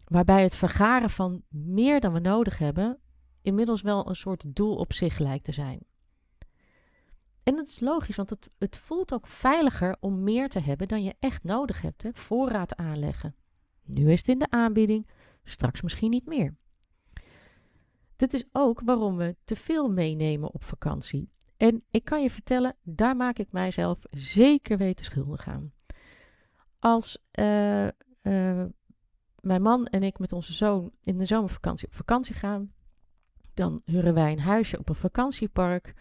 waarbij 0.05 0.43
het 0.43 0.57
vergaren 0.57 1.11
van 1.11 1.43
meer 1.49 2.01
dan 2.01 2.13
we 2.13 2.21
nodig 2.21 2.59
hebben 2.59 2.99
inmiddels 3.43 3.83
wel 3.83 4.09
een 4.09 4.17
soort 4.17 4.45
doel 4.47 4.77
op 4.77 4.93
zich 4.93 5.19
lijkt 5.19 5.45
te 5.45 5.53
zijn. 5.53 5.81
En 7.43 7.57
dat 7.57 7.69
is 7.69 7.81
logisch, 7.81 8.17
want 8.17 8.31
het, 8.31 8.51
het 8.59 8.79
voelt 8.79 9.13
ook 9.13 9.27
veiliger 9.27 9.97
om 10.01 10.23
meer 10.23 10.49
te 10.49 10.61
hebben 10.61 10.89
dan 10.89 11.03
je 11.03 11.15
echt 11.19 11.45
nodig 11.45 11.83
hebt. 11.83 12.03
Hè? 12.03 12.11
Voorraad 12.13 12.77
aanleggen. 12.77 13.35
Nu 13.85 14.11
is 14.11 14.19
het 14.19 14.29
in 14.29 14.39
de 14.39 14.51
aanbieding, 14.51 15.09
straks 15.45 15.83
misschien 15.83 16.11
niet 16.11 16.27
meer. 16.27 16.55
Dit 18.17 18.35
is 18.35 18.45
ook 18.53 18.81
waarom 18.85 19.17
we 19.17 19.37
te 19.45 19.57
veel 19.57 19.91
meenemen 19.91 20.53
op 20.53 20.63
vakantie. 20.63 21.29
En 21.57 21.85
ik 21.91 22.05
kan 22.05 22.23
je 22.23 22.31
vertellen, 22.31 22.77
daar 22.83 23.17
maak 23.17 23.39
ik 23.39 23.53
mijzelf 23.53 23.99
zeker 24.11 24.79
weten 24.79 25.05
schuldig 25.05 25.49
aan. 25.49 25.73
Als 26.79 27.19
uh, 27.39 27.87
uh, 28.23 28.65
mijn 29.41 29.63
man 29.63 29.87
en 29.87 30.03
ik 30.03 30.19
met 30.19 30.33
onze 30.33 30.53
zoon 30.53 30.93
in 31.03 31.19
de 31.19 31.25
zomervakantie 31.25 31.87
op 31.87 31.95
vakantie 31.95 32.35
gaan, 32.35 32.73
dan 33.55 33.83
huren 33.85 34.15
wij 34.15 34.33
een 34.33 34.41
huisje 34.41 34.79
op 34.79 34.89
een 34.89 34.95
vakantiepark. 34.95 35.95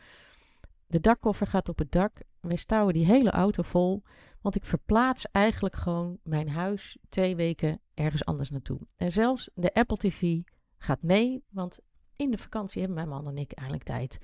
De 0.88 1.00
dakkoffer 1.00 1.48
gaat 1.48 1.70
op 1.70 1.78
het 1.78 1.92
dak. 1.92 2.22
Wij 2.42 2.56
stouwen 2.56 2.94
die 2.94 3.06
hele 3.06 3.32
auto 3.32 3.64
vol. 3.64 4.04
Want 4.42 4.56
ik 4.56 4.66
verplaats 4.66 5.32
eigenlijk 5.32 5.76
gewoon 5.76 6.18
mijn 6.24 6.50
huis 6.50 6.98
twee 7.10 7.36
weken 7.36 7.82
ergens 7.94 8.26
anders 8.26 8.50
naartoe. 8.50 8.80
En 8.96 9.12
zelfs 9.12 9.50
de 9.54 9.74
Apple 9.74 9.98
TV 9.98 10.42
gaat 10.78 11.02
mee. 11.02 11.44
Want 11.50 11.80
in 12.16 12.32
de 12.32 12.38
vakantie 12.38 12.80
hebben 12.80 12.98
mijn 12.98 13.10
man 13.10 13.28
en 13.28 13.38
ik 13.38 13.52
eigenlijk 13.52 13.88
tijd 13.88 14.20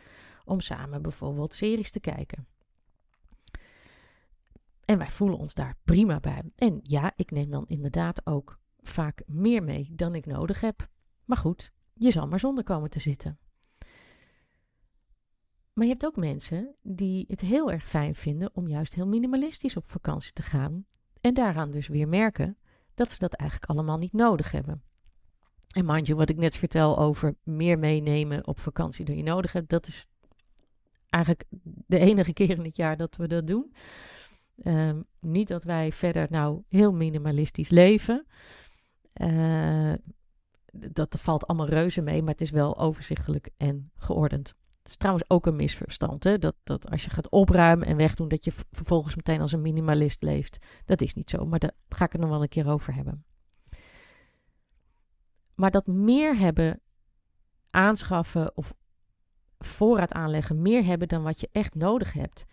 om 0.46 0.60
samen 0.60 1.02
bijvoorbeeld 1.02 1.54
series 1.54 1.92
te 1.92 2.00
kijken. 2.00 2.48
En 4.86 4.98
wij 4.98 5.12
voelen 5.12 5.38
ons 5.38 5.54
daar 5.54 5.78
prima 5.84 6.20
bij. 6.20 6.42
En 6.56 6.80
ja, 6.84 7.14
ik 7.16 7.32
neem 7.32 7.50
dan 7.50 7.68
inderdaad 7.68 8.26
ook 8.26 8.60
vaak 8.82 9.24
meer 9.26 9.64
mee 9.64 9.90
dan 9.96 10.16
ik 10.16 10.26
nodig 10.26 10.62
heb. 10.62 10.90
Maar 11.26 11.38
goed, 11.38 11.72
je 11.94 12.12
zal 12.12 12.28
maar 12.28 12.40
zonder 12.40 12.64
komen 12.64 12.90
te 12.90 13.00
zitten. 13.00 13.40
Maar 15.78 15.86
je 15.86 15.92
hebt 15.92 16.06
ook 16.06 16.16
mensen 16.16 16.76
die 16.82 17.26
het 17.28 17.42
heel 17.42 17.72
erg 17.72 17.90
fijn 17.90 18.16
vinden 18.16 18.50
om 18.54 18.68
juist 18.68 18.96
heel 18.96 19.08
minimalistisch 19.08 19.78
op 19.78 19.90
vakantie 19.90 20.34
te 20.34 20.42
gaan. 20.42 20.86
En 21.22 21.34
daaraan 21.34 21.72
dus 21.72 21.88
weer 21.88 22.08
merken 22.08 22.58
dat 22.94 23.12
ze 23.12 23.20
dat 23.20 23.34
eigenlijk 23.34 23.72
allemaal 23.72 23.98
niet 23.98 24.14
nodig 24.14 24.52
hebben. 24.52 24.84
En 25.76 25.86
mind 25.86 26.08
you, 26.08 26.18
wat 26.20 26.30
ik 26.30 26.38
net 26.38 26.56
vertel 26.56 26.98
over 27.00 27.36
meer 27.44 27.80
meenemen 27.80 28.48
op 28.48 28.60
vakantie 28.60 29.06
dan 29.06 29.18
je 29.18 29.24
nodig 29.24 29.54
hebt, 29.54 29.70
dat 29.70 29.88
is 29.88 30.08
eigenlijk 31.10 31.46
de 31.88 32.00
enige 32.00 32.34
keer 32.34 32.50
in 32.50 32.64
het 32.64 32.76
jaar 32.76 32.98
dat 32.98 33.16
we 33.16 33.28
dat 33.28 33.48
doen. 33.48 33.74
Um, 34.64 35.06
niet 35.20 35.48
dat 35.48 35.64
wij 35.64 35.92
verder 35.92 36.28
nou 36.30 36.64
heel 36.68 36.94
minimalistisch 36.94 37.70
leven. 37.70 38.26
Uh, 39.22 39.94
dat 40.72 41.16
valt 41.20 41.48
allemaal 41.48 41.68
reuze 41.68 42.02
mee, 42.02 42.22
maar 42.22 42.32
het 42.32 42.42
is 42.42 42.52
wel 42.52 42.78
overzichtelijk 42.78 43.50
en 43.58 43.92
geordend. 43.96 44.56
Het 44.88 44.96
is 44.96 45.02
trouwens 45.02 45.30
ook 45.30 45.46
een 45.46 45.56
misverstand, 45.56 46.24
hè? 46.24 46.38
Dat, 46.38 46.56
dat 46.64 46.90
als 46.90 47.04
je 47.04 47.10
gaat 47.10 47.30
opruimen 47.30 47.88
en 47.88 47.98
wegdoen, 47.98 48.28
dat 48.28 48.44
je 48.44 48.52
vervolgens 48.72 49.16
meteen 49.16 49.42
als 49.42 49.52
een 49.52 49.62
minimalist 49.62 50.22
leeft. 50.22 50.58
Dat 50.86 51.02
is 51.02 51.14
niet 51.14 51.30
zo, 51.30 51.46
maar 51.46 51.60
daar 51.60 51.72
ga 51.90 52.06
ik 52.06 52.12
het 52.12 52.22
nog 52.22 52.30
wel 52.30 52.42
een 52.42 52.48
keer 52.48 52.70
over 52.70 52.94
hebben. 52.94 53.26
Maar 55.56 55.72
dat 55.72 55.88
meer 55.88 56.38
hebben, 56.38 56.82
aanschaffen 57.70 58.58
of 58.58 58.74
voorraad 59.58 60.14
aanleggen, 60.14 60.62
meer 60.62 60.86
hebben 60.86 61.08
dan 61.08 61.24
wat 61.24 61.40
je 61.40 61.50
echt 61.52 61.76
nodig 61.76 62.14
hebt, 62.14 62.46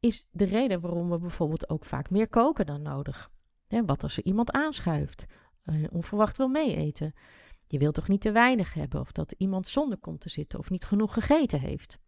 is 0.00 0.26
de 0.30 0.44
reden 0.44 0.80
waarom 0.80 1.10
we 1.10 1.18
bijvoorbeeld 1.18 1.68
ook 1.68 1.84
vaak 1.84 2.10
meer 2.10 2.28
koken 2.28 2.66
dan 2.66 2.82
nodig. 2.82 3.30
wat 3.68 4.02
als 4.02 4.16
er 4.16 4.24
iemand 4.24 4.50
aanschuift, 4.50 5.26
uh, 5.64 5.86
onverwacht 5.90 6.36
wil 6.36 6.48
meeeten. 6.48 7.14
Je 7.70 7.78
wilt 7.78 7.94
toch 7.94 8.08
niet 8.08 8.20
te 8.20 8.32
weinig 8.32 8.74
hebben 8.74 9.00
of 9.00 9.12
dat 9.12 9.34
iemand 9.38 9.68
zonder 9.68 9.98
komt 9.98 10.20
te 10.20 10.28
zitten 10.28 10.58
of 10.58 10.70
niet 10.70 10.84
genoeg 10.84 11.12
gegeten 11.12 11.60
heeft. 11.60 11.98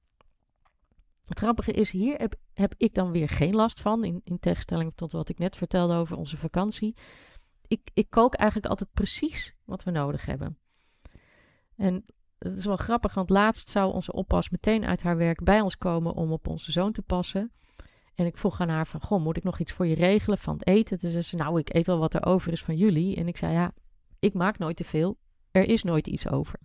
Het 1.24 1.38
grappige 1.38 1.72
is, 1.72 1.90
hier 1.90 2.30
heb, 2.54 2.74
ik 2.76 2.94
dan 2.94 3.10
weer 3.10 3.28
geen 3.28 3.54
last 3.54 3.80
van, 3.80 4.04
in, 4.04 4.20
in 4.24 4.38
tegenstelling 4.38 4.92
tot 4.94 5.12
wat 5.12 5.28
ik 5.28 5.38
net 5.38 5.56
vertelde 5.56 5.94
over 5.94 6.16
onze 6.16 6.36
vakantie. 6.36 6.96
Ik, 7.66 7.90
ik 7.94 8.10
kook 8.10 8.34
eigenlijk 8.34 8.70
altijd 8.70 8.90
precies 8.92 9.54
wat 9.64 9.84
we 9.84 9.90
nodig 9.90 10.26
hebben. 10.26 10.58
En 11.76 12.04
het 12.38 12.58
is 12.58 12.64
wel 12.64 12.76
grappig, 12.76 13.14
want 13.14 13.30
laatst 13.30 13.68
zou 13.68 13.92
onze 13.92 14.12
oppas 14.12 14.50
meteen 14.50 14.84
uit 14.84 15.02
haar 15.02 15.16
werk 15.16 15.44
bij 15.44 15.60
ons 15.60 15.76
komen 15.76 16.14
om 16.14 16.32
op 16.32 16.48
onze 16.48 16.72
zoon 16.72 16.92
te 16.92 17.02
passen. 17.02 17.52
En 18.14 18.26
ik 18.26 18.36
vroeg 18.36 18.60
aan 18.60 18.68
haar 18.68 18.86
van, 18.86 19.00
goh, 19.00 19.22
moet 19.22 19.36
ik 19.36 19.44
nog 19.44 19.58
iets 19.58 19.72
voor 19.72 19.86
je 19.86 19.94
regelen 19.94 20.38
van 20.38 20.54
het 20.54 20.66
eten? 20.66 20.98
Toen 20.98 21.10
zei 21.10 21.22
ze, 21.22 21.36
nou, 21.36 21.58
ik 21.58 21.74
eet 21.74 21.86
wel 21.86 21.98
wat 21.98 22.14
er 22.14 22.26
over 22.26 22.52
is 22.52 22.62
van 22.62 22.76
jullie. 22.76 23.16
En 23.16 23.28
ik 23.28 23.36
zei, 23.36 23.52
ja, 23.52 23.72
ik 24.18 24.34
maak 24.34 24.58
nooit 24.58 24.76
te 24.76 24.84
veel. 24.84 25.18
Er 25.50 25.68
is 25.68 25.82
nooit 25.82 26.06
iets 26.06 26.28
over. 26.28 26.60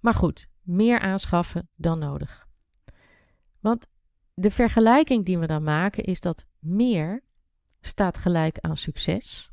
Maar 0.00 0.14
goed, 0.14 0.48
meer 0.62 1.00
aanschaffen 1.00 1.68
dan 1.74 1.98
nodig. 1.98 2.48
Want 3.60 3.88
de 4.34 4.50
vergelijking 4.50 5.24
die 5.24 5.38
we 5.38 5.46
dan 5.46 5.62
maken 5.62 6.04
is 6.04 6.20
dat 6.20 6.46
meer 6.58 7.22
staat 7.80 8.16
gelijk 8.16 8.58
aan 8.58 8.76
succes, 8.76 9.50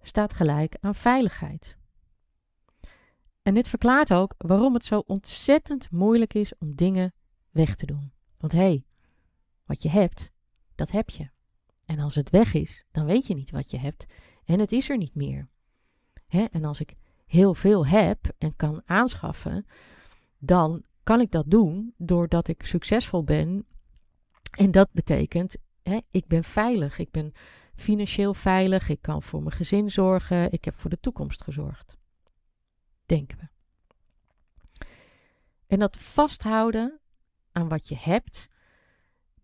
staat 0.00 0.32
gelijk 0.32 0.76
aan 0.80 0.94
veiligheid. 0.94 1.78
En 3.42 3.54
dit 3.54 3.68
verklaart 3.68 4.12
ook 4.12 4.34
waarom 4.38 4.74
het 4.74 4.84
zo 4.84 5.02
ontzettend 5.06 5.90
moeilijk 5.90 6.34
is 6.34 6.58
om 6.58 6.74
dingen 6.74 7.14
weg 7.50 7.74
te 7.74 7.86
doen. 7.86 8.12
Want 8.38 8.52
hé, 8.52 8.58
hey, 8.58 8.84
wat 9.64 9.82
je 9.82 9.88
hebt, 9.88 10.32
dat 10.74 10.90
heb 10.90 11.10
je. 11.10 11.30
En 11.84 11.98
als 11.98 12.14
het 12.14 12.30
weg 12.30 12.54
is, 12.54 12.84
dan 12.90 13.06
weet 13.06 13.26
je 13.26 13.34
niet 13.34 13.50
wat 13.50 13.70
je 13.70 13.78
hebt 13.78 14.06
en 14.44 14.60
het 14.60 14.72
is 14.72 14.88
er 14.88 14.96
niet 14.96 15.14
meer. 15.14 15.48
Hè? 16.26 16.44
En 16.44 16.64
als 16.64 16.80
ik 16.80 16.94
heel 17.26 17.54
veel 17.54 17.86
heb 17.86 18.32
en 18.38 18.56
kan 18.56 18.82
aanschaffen, 18.84 19.66
dan 20.38 20.84
kan 21.02 21.20
ik 21.20 21.30
dat 21.30 21.50
doen 21.50 21.94
doordat 21.96 22.48
ik 22.48 22.66
succesvol 22.66 23.24
ben. 23.24 23.66
En 24.50 24.70
dat 24.70 24.88
betekent, 24.92 25.56
hè, 25.82 26.00
ik 26.10 26.26
ben 26.26 26.44
veilig, 26.44 26.98
ik 26.98 27.10
ben 27.10 27.32
financieel 27.74 28.34
veilig, 28.34 28.88
ik 28.88 29.02
kan 29.02 29.22
voor 29.22 29.42
mijn 29.42 29.54
gezin 29.54 29.90
zorgen, 29.90 30.52
ik 30.52 30.64
heb 30.64 30.74
voor 30.74 30.90
de 30.90 31.00
toekomst 31.00 31.42
gezorgd. 31.42 31.96
Denken 33.06 33.38
we. 33.38 33.48
En 35.66 35.78
dat 35.78 35.96
vasthouden 35.96 37.00
aan 37.52 37.68
wat 37.68 37.88
je 37.88 37.96
hebt, 37.98 38.48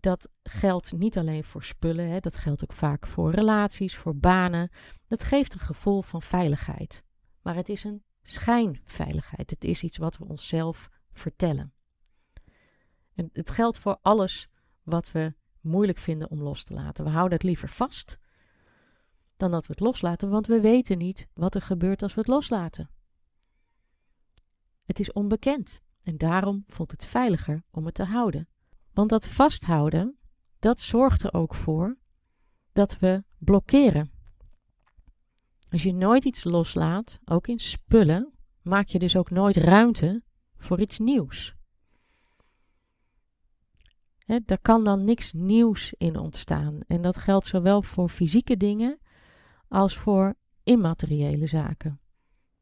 dat 0.00 0.28
geldt 0.42 0.92
niet 0.92 1.19
alleen 1.19 1.45
voor 1.45 1.62
spullen, 1.62 2.09
hè, 2.09 2.21
dat 2.21 2.37
geldt 2.37 2.62
ook 2.62 2.73
vaak 2.73 3.07
voor 3.07 3.30
relaties, 3.30 3.97
voor 3.97 4.16
banen. 4.16 4.71
Dat 5.09 5.23
geeft 5.23 5.52
een 5.52 5.61
gevoel 5.61 6.02
van 6.02 6.23
veiligheid. 6.23 7.02
Maar 7.42 7.54
het 7.54 7.69
is 7.69 7.85
een 7.85 8.02
schijnveiligheid. 8.23 9.50
Het 9.50 9.64
is 9.64 9.83
iets 9.83 9.97
wat 9.97 10.16
we 10.16 10.25
onszelf 10.25 10.88
vertellen. 11.12 11.73
En 13.14 13.30
het 13.33 13.50
geldt 13.50 13.78
voor 13.78 13.99
alles 14.02 14.49
wat 14.83 15.12
we 15.12 15.35
moeilijk 15.61 15.99
vinden 15.99 16.30
om 16.30 16.42
los 16.42 16.64
te 16.64 16.75
laten. 16.75 17.04
We 17.04 17.11
houden 17.11 17.33
het 17.38 17.47
liever 17.47 17.69
vast 17.69 18.19
dan 19.37 19.50
dat 19.50 19.66
we 19.66 19.73
het 19.73 19.80
loslaten, 19.80 20.30
want 20.30 20.47
we 20.47 20.61
weten 20.61 20.99
niet 20.99 21.28
wat 21.35 21.54
er 21.54 21.62
gebeurt 21.62 22.02
als 22.02 22.14
we 22.14 22.21
het 22.21 22.28
loslaten. 22.28 22.90
Het 24.85 25.00
is 25.00 25.12
onbekend 25.12 25.80
en 26.02 26.16
daarom 26.16 26.64
voelt 26.66 26.90
het 26.90 27.07
veiliger 27.07 27.63
om 27.71 27.84
het 27.84 27.95
te 27.95 28.04
houden. 28.04 28.49
Want 28.93 29.11
dat 29.11 29.29
vasthouden, 29.29 30.19
dat 30.59 30.81
zorgt 30.81 31.23
er 31.23 31.33
ook 31.33 31.55
voor 31.55 31.97
dat 32.73 32.99
we 32.99 33.25
blokkeren. 33.39 34.11
Als 35.71 35.83
je 35.83 35.93
nooit 35.93 36.25
iets 36.25 36.45
loslaat, 36.45 37.19
ook 37.25 37.47
in 37.47 37.59
spullen, 37.59 38.33
maak 38.63 38.87
je 38.87 38.99
dus 38.99 39.17
ook 39.17 39.31
nooit 39.31 39.57
ruimte 39.57 40.23
voor 40.57 40.81
iets 40.81 40.99
nieuws. 40.99 41.55
He, 44.19 44.39
daar 44.45 44.61
kan 44.61 44.85
dan 44.85 45.05
niks 45.05 45.33
nieuws 45.33 45.95
in 45.99 46.17
ontstaan. 46.17 46.81
En 46.87 47.03
dat 47.03 47.17
geldt 47.17 47.47
zowel 47.47 47.83
voor 47.83 48.09
fysieke 48.09 48.57
dingen 48.57 48.99
als 49.69 49.97
voor 49.97 50.35
immateriële 50.63 51.47
zaken. 51.47 52.00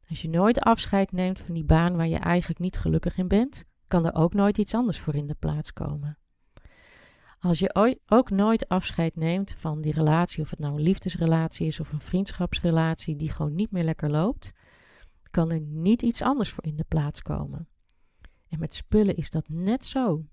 Als 0.09 0.23
je 0.23 0.29
nooit 0.29 0.61
afscheid 0.61 1.13
neemt 1.13 1.41
van 1.41 1.55
die 1.55 1.65
baan 1.65 1.97
waar 1.97 2.09
je 2.09 2.17
eigenlijk 2.17 2.61
niet 2.61 2.77
gelukkig 2.77 3.17
in 3.17 3.29
bent, 3.29 3.65
kan 3.89 4.07
er 4.07 4.15
ook 4.15 4.35
nooit 4.35 4.59
iets 4.59 4.75
anders 4.75 5.01
voor 5.01 5.15
in 5.15 5.27
de 5.27 5.37
plaats 5.39 5.73
komen. 5.73 6.19
Als 7.41 7.59
je 7.59 7.99
ook 8.07 8.31
nooit 8.31 8.69
afscheid 8.69 9.17
neemt 9.17 9.55
van 9.59 9.81
die 9.81 9.93
relatie, 9.93 10.43
of 10.43 10.51
het 10.51 10.59
nou 10.59 10.75
een 10.75 10.83
liefdesrelatie 10.83 11.67
is 11.67 11.81
of 11.81 11.93
een 11.93 12.01
vriendschapsrelatie 12.01 13.17
die 13.17 13.31
gewoon 13.31 13.55
niet 13.55 13.71
meer 13.71 13.85
lekker 13.85 14.11
loopt, 14.11 14.53
kan 15.31 15.51
er 15.51 15.61
niet 15.61 16.03
iets 16.03 16.23
anders 16.23 16.51
voor 16.51 16.65
in 16.65 16.77
de 16.77 16.85
plaats 16.89 17.23
komen. 17.23 17.69
En 18.49 18.59
met 18.59 18.75
spullen 18.75 19.17
is 19.17 19.31
dat 19.31 19.49
net 19.49 19.85
zo. 19.85 20.25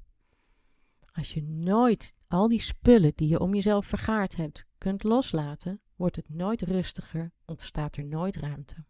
Als 1.12 1.34
je 1.34 1.44
nooit 1.44 2.16
al 2.28 2.48
die 2.48 2.60
spullen 2.60 3.12
die 3.16 3.28
je 3.28 3.40
om 3.40 3.54
jezelf 3.54 3.86
vergaard 3.86 4.36
hebt 4.36 4.66
kunt 4.78 5.04
loslaten, 5.04 5.82
wordt 5.96 6.16
het 6.16 6.30
nooit 6.30 6.62
rustiger, 6.62 7.32
ontstaat 7.46 7.98
er 7.98 8.06
nooit 8.06 8.36
ruimte. 8.36 8.86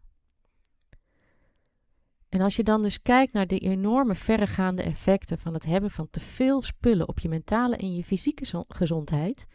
En 2.28 2.40
als 2.40 2.56
je 2.56 2.62
dan 2.62 2.82
dus 2.82 3.02
kijkt 3.02 3.32
naar 3.32 3.46
de 3.46 3.58
enorme 3.58 4.14
verregaande 4.14 4.82
effecten 4.82 5.38
van 5.38 5.54
het 5.54 5.64
hebben 5.64 5.90
van 5.90 6.10
te 6.10 6.20
veel 6.20 6.62
spullen 6.62 7.08
op 7.08 7.18
je 7.18 7.28
mentale 7.28 7.76
en 7.76 7.94
je 7.94 8.04
fysieke 8.04 8.64
gezondheid, 8.68 9.46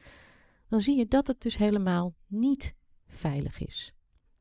dan 0.68 0.80
zie 0.80 0.98
je 0.98 1.08
dat 1.08 1.28
het 1.28 1.42
dus 1.42 1.58
helemaal 1.58 2.16
niet 2.28 2.76
veilig 3.08 3.60
is. 3.60 3.94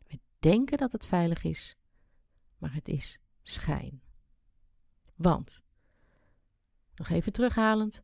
We 0.08 0.18
denken 0.38 0.78
dat 0.78 0.92
het 0.92 1.06
veilig 1.06 1.44
is, 1.44 1.76
maar 2.58 2.74
het 2.74 2.88
is 2.88 3.18
schijn. 3.42 4.02
Want, 5.14 5.62
nog 6.94 7.08
even 7.08 7.32
terughalend, 7.32 8.02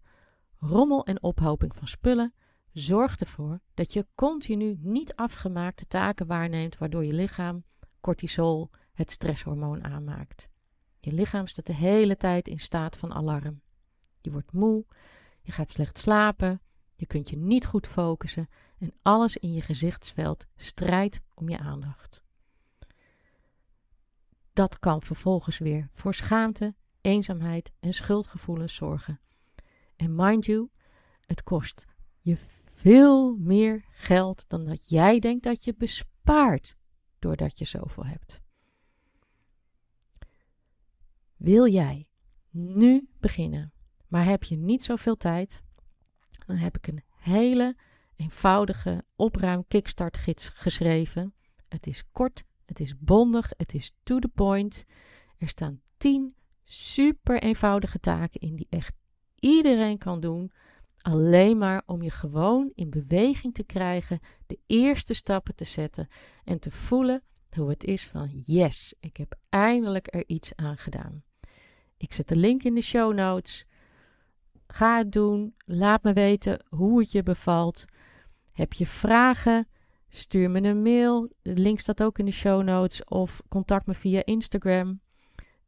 rommel 0.57 1.05
en 1.05 1.23
ophoping 1.23 1.77
van 1.77 1.89
spullen 1.89 2.35
zorgt 2.73 3.21
ervoor 3.21 3.61
dat 3.75 3.93
je 3.93 4.07
continu 4.15 4.77
niet 4.81 5.15
afgemaakte 5.15 5.87
taken 5.87 6.27
waarneemt, 6.27 6.79
waardoor 6.79 7.05
je 7.05 7.13
lichaam 7.13 7.65
cortisol 8.01 8.71
het 8.97 9.11
stresshormoon 9.11 9.85
aanmaakt. 9.85 10.49
Je 11.01 11.13
lichaam 11.13 11.47
staat 11.47 11.67
de 11.67 11.75
hele 11.75 12.17
tijd 12.17 12.49
in 12.49 12.59
staat 12.59 12.97
van 12.97 13.13
alarm. 13.13 13.61
Je 14.21 14.31
wordt 14.31 14.53
moe, 14.53 14.85
je 15.43 15.53
gaat 15.53 15.71
slecht 15.71 15.99
slapen, 15.99 16.61
je 16.95 17.07
kunt 17.07 17.29
je 17.29 17.37
niet 17.37 17.67
goed 17.67 17.87
focussen 17.87 18.49
en 18.79 18.93
alles 19.03 19.37
in 19.37 19.53
je 19.53 19.61
gezichtsveld 19.61 20.47
strijdt 20.57 21.21
om 21.35 21.49
je 21.49 21.59
aandacht. 21.59 22.23
Dat 24.53 24.79
kan 24.79 25.03
vervolgens 25.03 25.59
weer 25.59 25.89
voor 25.95 26.15
schaamte, 26.15 26.75
eenzaamheid 27.01 27.73
en 27.81 27.95
schuldgevoelens 27.95 28.75
zorgen. 28.75 29.21
En 29.97 30.15
mind 30.15 30.45
you, 30.45 30.69
het 31.21 31.43
kost 31.43 31.87
je 32.21 32.37
veel 32.75 33.37
meer 33.37 33.85
geld 33.91 34.49
dan 34.49 34.65
dat 34.65 34.89
jij 34.89 35.19
denkt 35.19 35.45
dat 35.45 35.65
je 35.65 35.75
bespaart 35.75 36.77
doordat 37.19 37.59
je 37.59 37.65
zoveel 37.65 38.05
hebt. 38.05 38.45
Wil 41.37 41.69
jij 41.69 42.09
nu 42.51 43.09
beginnen, 43.21 43.73
maar 44.09 44.25
heb 44.25 44.43
je 44.45 44.57
niet 44.57 44.83
zoveel 44.83 45.17
tijd? 45.17 45.63
Dan 46.47 46.57
heb 46.57 46.77
ik 46.77 46.87
een 46.87 47.03
hele 47.17 47.77
eenvoudige 48.17 49.05
opruim 49.17 49.65
kickstart 49.69 50.17
gids 50.17 50.49
geschreven. 50.49 51.35
Het 51.69 51.87
is 51.87 52.05
kort, 52.13 52.45
het 52.65 52.81
is 52.81 52.99
bondig, 52.99 53.51
het 53.57 53.75
is 53.75 53.93
to 54.03 54.19
the 54.19 54.29
point. 54.29 54.85
Er 55.39 55.49
staan 55.49 55.81
10 55.97 56.35
super 56.65 57.43
eenvoudige 57.43 58.01
taken 58.01 58.41
in 58.41 58.57
die 58.57 58.67
echt 58.71 58.95
iedereen 59.39 59.99
kan 59.99 60.21
doen. 60.21 60.53
Alleen 60.99 61.59
maar 61.59 61.83
om 61.87 62.03
je 62.03 62.11
gewoon 62.11 62.73
in 62.75 62.91
beweging 62.91 63.55
te 63.55 63.65
krijgen, 63.65 64.21
de 64.47 64.59
eerste 64.67 65.15
stappen 65.15 65.55
te 65.55 65.65
zetten 65.65 66.09
en 66.45 66.59
te 66.59 66.71
voelen 66.71 67.23
hoe 67.57 67.69
het 67.69 67.85
is 67.85 68.07
van 68.07 68.29
yes, 68.45 68.95
ik 69.01 69.17
heb 69.17 69.39
eindelijk 69.49 70.15
er 70.15 70.25
iets 70.27 70.55
aan 70.55 70.77
gedaan. 70.77 71.23
Ik 71.97 72.13
zet 72.13 72.29
de 72.29 72.37
link 72.37 72.63
in 72.63 72.75
de 72.75 72.81
show 72.81 73.15
notes. 73.15 73.67
Ga 74.67 74.99
het 74.99 75.13
doen. 75.13 75.55
Laat 75.65 76.03
me 76.03 76.13
weten 76.13 76.65
hoe 76.69 76.99
het 76.99 77.13
je 77.13 77.23
bevalt. 77.23 77.85
Heb 78.53 78.73
je 78.73 78.87
vragen? 78.87 79.69
Stuur 80.09 80.51
me 80.51 80.63
een 80.63 80.83
mail. 80.83 81.29
De 81.43 81.57
link 81.57 81.81
staat 81.81 82.03
ook 82.03 82.19
in 82.19 82.25
de 82.25 82.31
show 82.31 82.63
notes. 82.63 83.05
Of 83.05 83.43
contact 83.49 83.87
me 83.87 83.95
via 83.95 84.25
Instagram. 84.25 85.01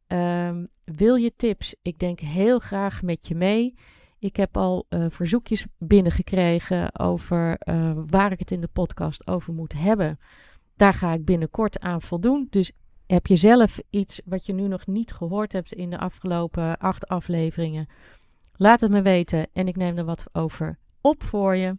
Um, 0.07 0.67
wil 0.83 1.15
je 1.15 1.35
tips? 1.35 1.75
Ik 1.81 1.99
denk 1.99 2.19
heel 2.19 2.59
graag 2.59 3.01
met 3.01 3.27
je 3.27 3.35
mee. 3.35 3.75
Ik 4.19 4.35
heb 4.35 4.57
al 4.57 4.85
uh, 4.89 5.05
verzoekjes 5.09 5.65
binnengekregen 5.77 6.99
over 6.99 7.57
uh, 7.69 7.91
waar 8.07 8.31
ik 8.31 8.39
het 8.39 8.51
in 8.51 8.61
de 8.61 8.67
podcast 8.67 9.27
over 9.27 9.53
moet 9.53 9.73
hebben. 9.73 10.19
Daar 10.75 10.93
ga 10.93 11.13
ik 11.13 11.25
binnenkort 11.25 11.79
aan 11.79 12.01
voldoen. 12.01 12.47
Dus 12.49 12.71
heb 13.11 13.27
je 13.27 13.35
zelf 13.35 13.79
iets 13.89 14.21
wat 14.25 14.45
je 14.45 14.53
nu 14.53 14.67
nog 14.67 14.87
niet 14.87 15.11
gehoord 15.11 15.53
hebt 15.53 15.73
in 15.73 15.89
de 15.89 15.97
afgelopen 15.97 16.77
acht 16.77 17.07
afleveringen? 17.07 17.87
Laat 18.55 18.81
het 18.81 18.91
me 18.91 19.01
weten 19.01 19.47
en 19.53 19.67
ik 19.67 19.75
neem 19.75 19.97
er 19.97 20.05
wat 20.05 20.25
over 20.31 20.77
op 21.01 21.23
voor 21.23 21.55
je. 21.55 21.75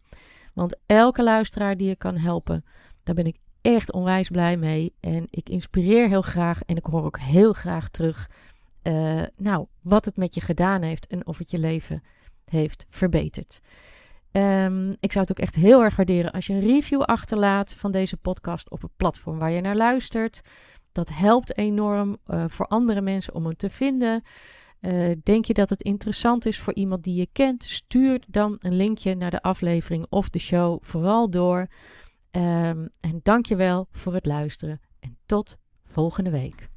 Want 0.55 0.79
elke 0.87 1.23
luisteraar 1.23 1.77
die 1.77 1.89
je 1.89 1.97
kan 1.97 2.17
helpen, 2.17 2.65
daar 3.03 3.15
ben 3.15 3.27
ik 3.27 3.37
echt 3.61 3.93
onwijs 3.93 4.29
blij 4.29 4.57
mee. 4.57 4.95
En 5.01 5.27
ik 5.31 5.49
inspireer 5.49 6.09
heel 6.09 6.23
graag 6.23 6.63
en 6.63 6.77
ik 6.77 6.85
hoor 6.85 7.05
ook 7.05 7.19
heel 7.19 7.53
graag 7.53 7.91
terug. 7.91 8.31
Uh, 8.83 9.23
nou, 9.37 9.67
wat 9.81 10.05
het 10.05 10.17
met 10.17 10.35
je 10.35 10.41
gedaan 10.41 10.83
heeft 10.83 11.07
en 11.07 11.27
of 11.27 11.39
het 11.39 11.51
je 11.51 11.59
leven 11.59 12.03
heeft 12.45 12.87
verbeterd. 12.91 13.61
Um, 14.33 14.89
ik 15.01 15.13
zou 15.13 15.27
het 15.27 15.31
ook 15.31 15.47
echt 15.47 15.55
heel 15.55 15.83
erg 15.83 15.97
waarderen 15.97 16.33
als 16.33 16.47
je 16.47 16.53
een 16.53 16.61
review 16.61 17.03
achterlaat 17.03 17.75
van 17.75 17.91
deze 17.91 18.17
podcast 18.17 18.71
op 18.71 18.83
het 18.83 18.97
platform 18.97 19.39
waar 19.39 19.51
je 19.51 19.61
naar 19.61 19.77
luistert. 19.77 20.41
Dat 20.93 21.09
helpt 21.09 21.57
enorm 21.57 22.19
uh, 22.27 22.45
voor 22.49 22.67
andere 22.67 23.01
mensen 23.01 23.35
om 23.35 23.45
hem 23.45 23.57
te 23.57 23.71
vinden. 23.71 24.23
Uh, 24.81 25.11
denk 25.23 25.45
je 25.45 25.55
dat 25.55 25.69
het 25.69 25.83
interessant 25.83 26.47
is 26.47 26.59
voor 26.59 26.75
iemand 26.75 27.05
die 27.05 27.15
je 27.15 27.29
kent? 27.33 27.65
Stuur 27.65 28.23
dan 28.29 28.57
een 28.59 28.77
linkje 28.77 29.15
naar 29.15 29.31
de 29.31 29.43
aflevering 29.43 30.07
of 30.09 30.29
de 30.29 30.39
show 30.39 30.79
vooral 30.83 31.31
door. 31.31 31.67
En 32.31 33.21
dank 33.23 33.47
je 33.47 33.57
wel 33.57 33.87
voor 33.91 34.15
het 34.15 34.27
luisteren 34.27 34.81
en 35.01 35.17
tot 35.27 35.57
volgende 35.85 36.31
week. 36.31 36.70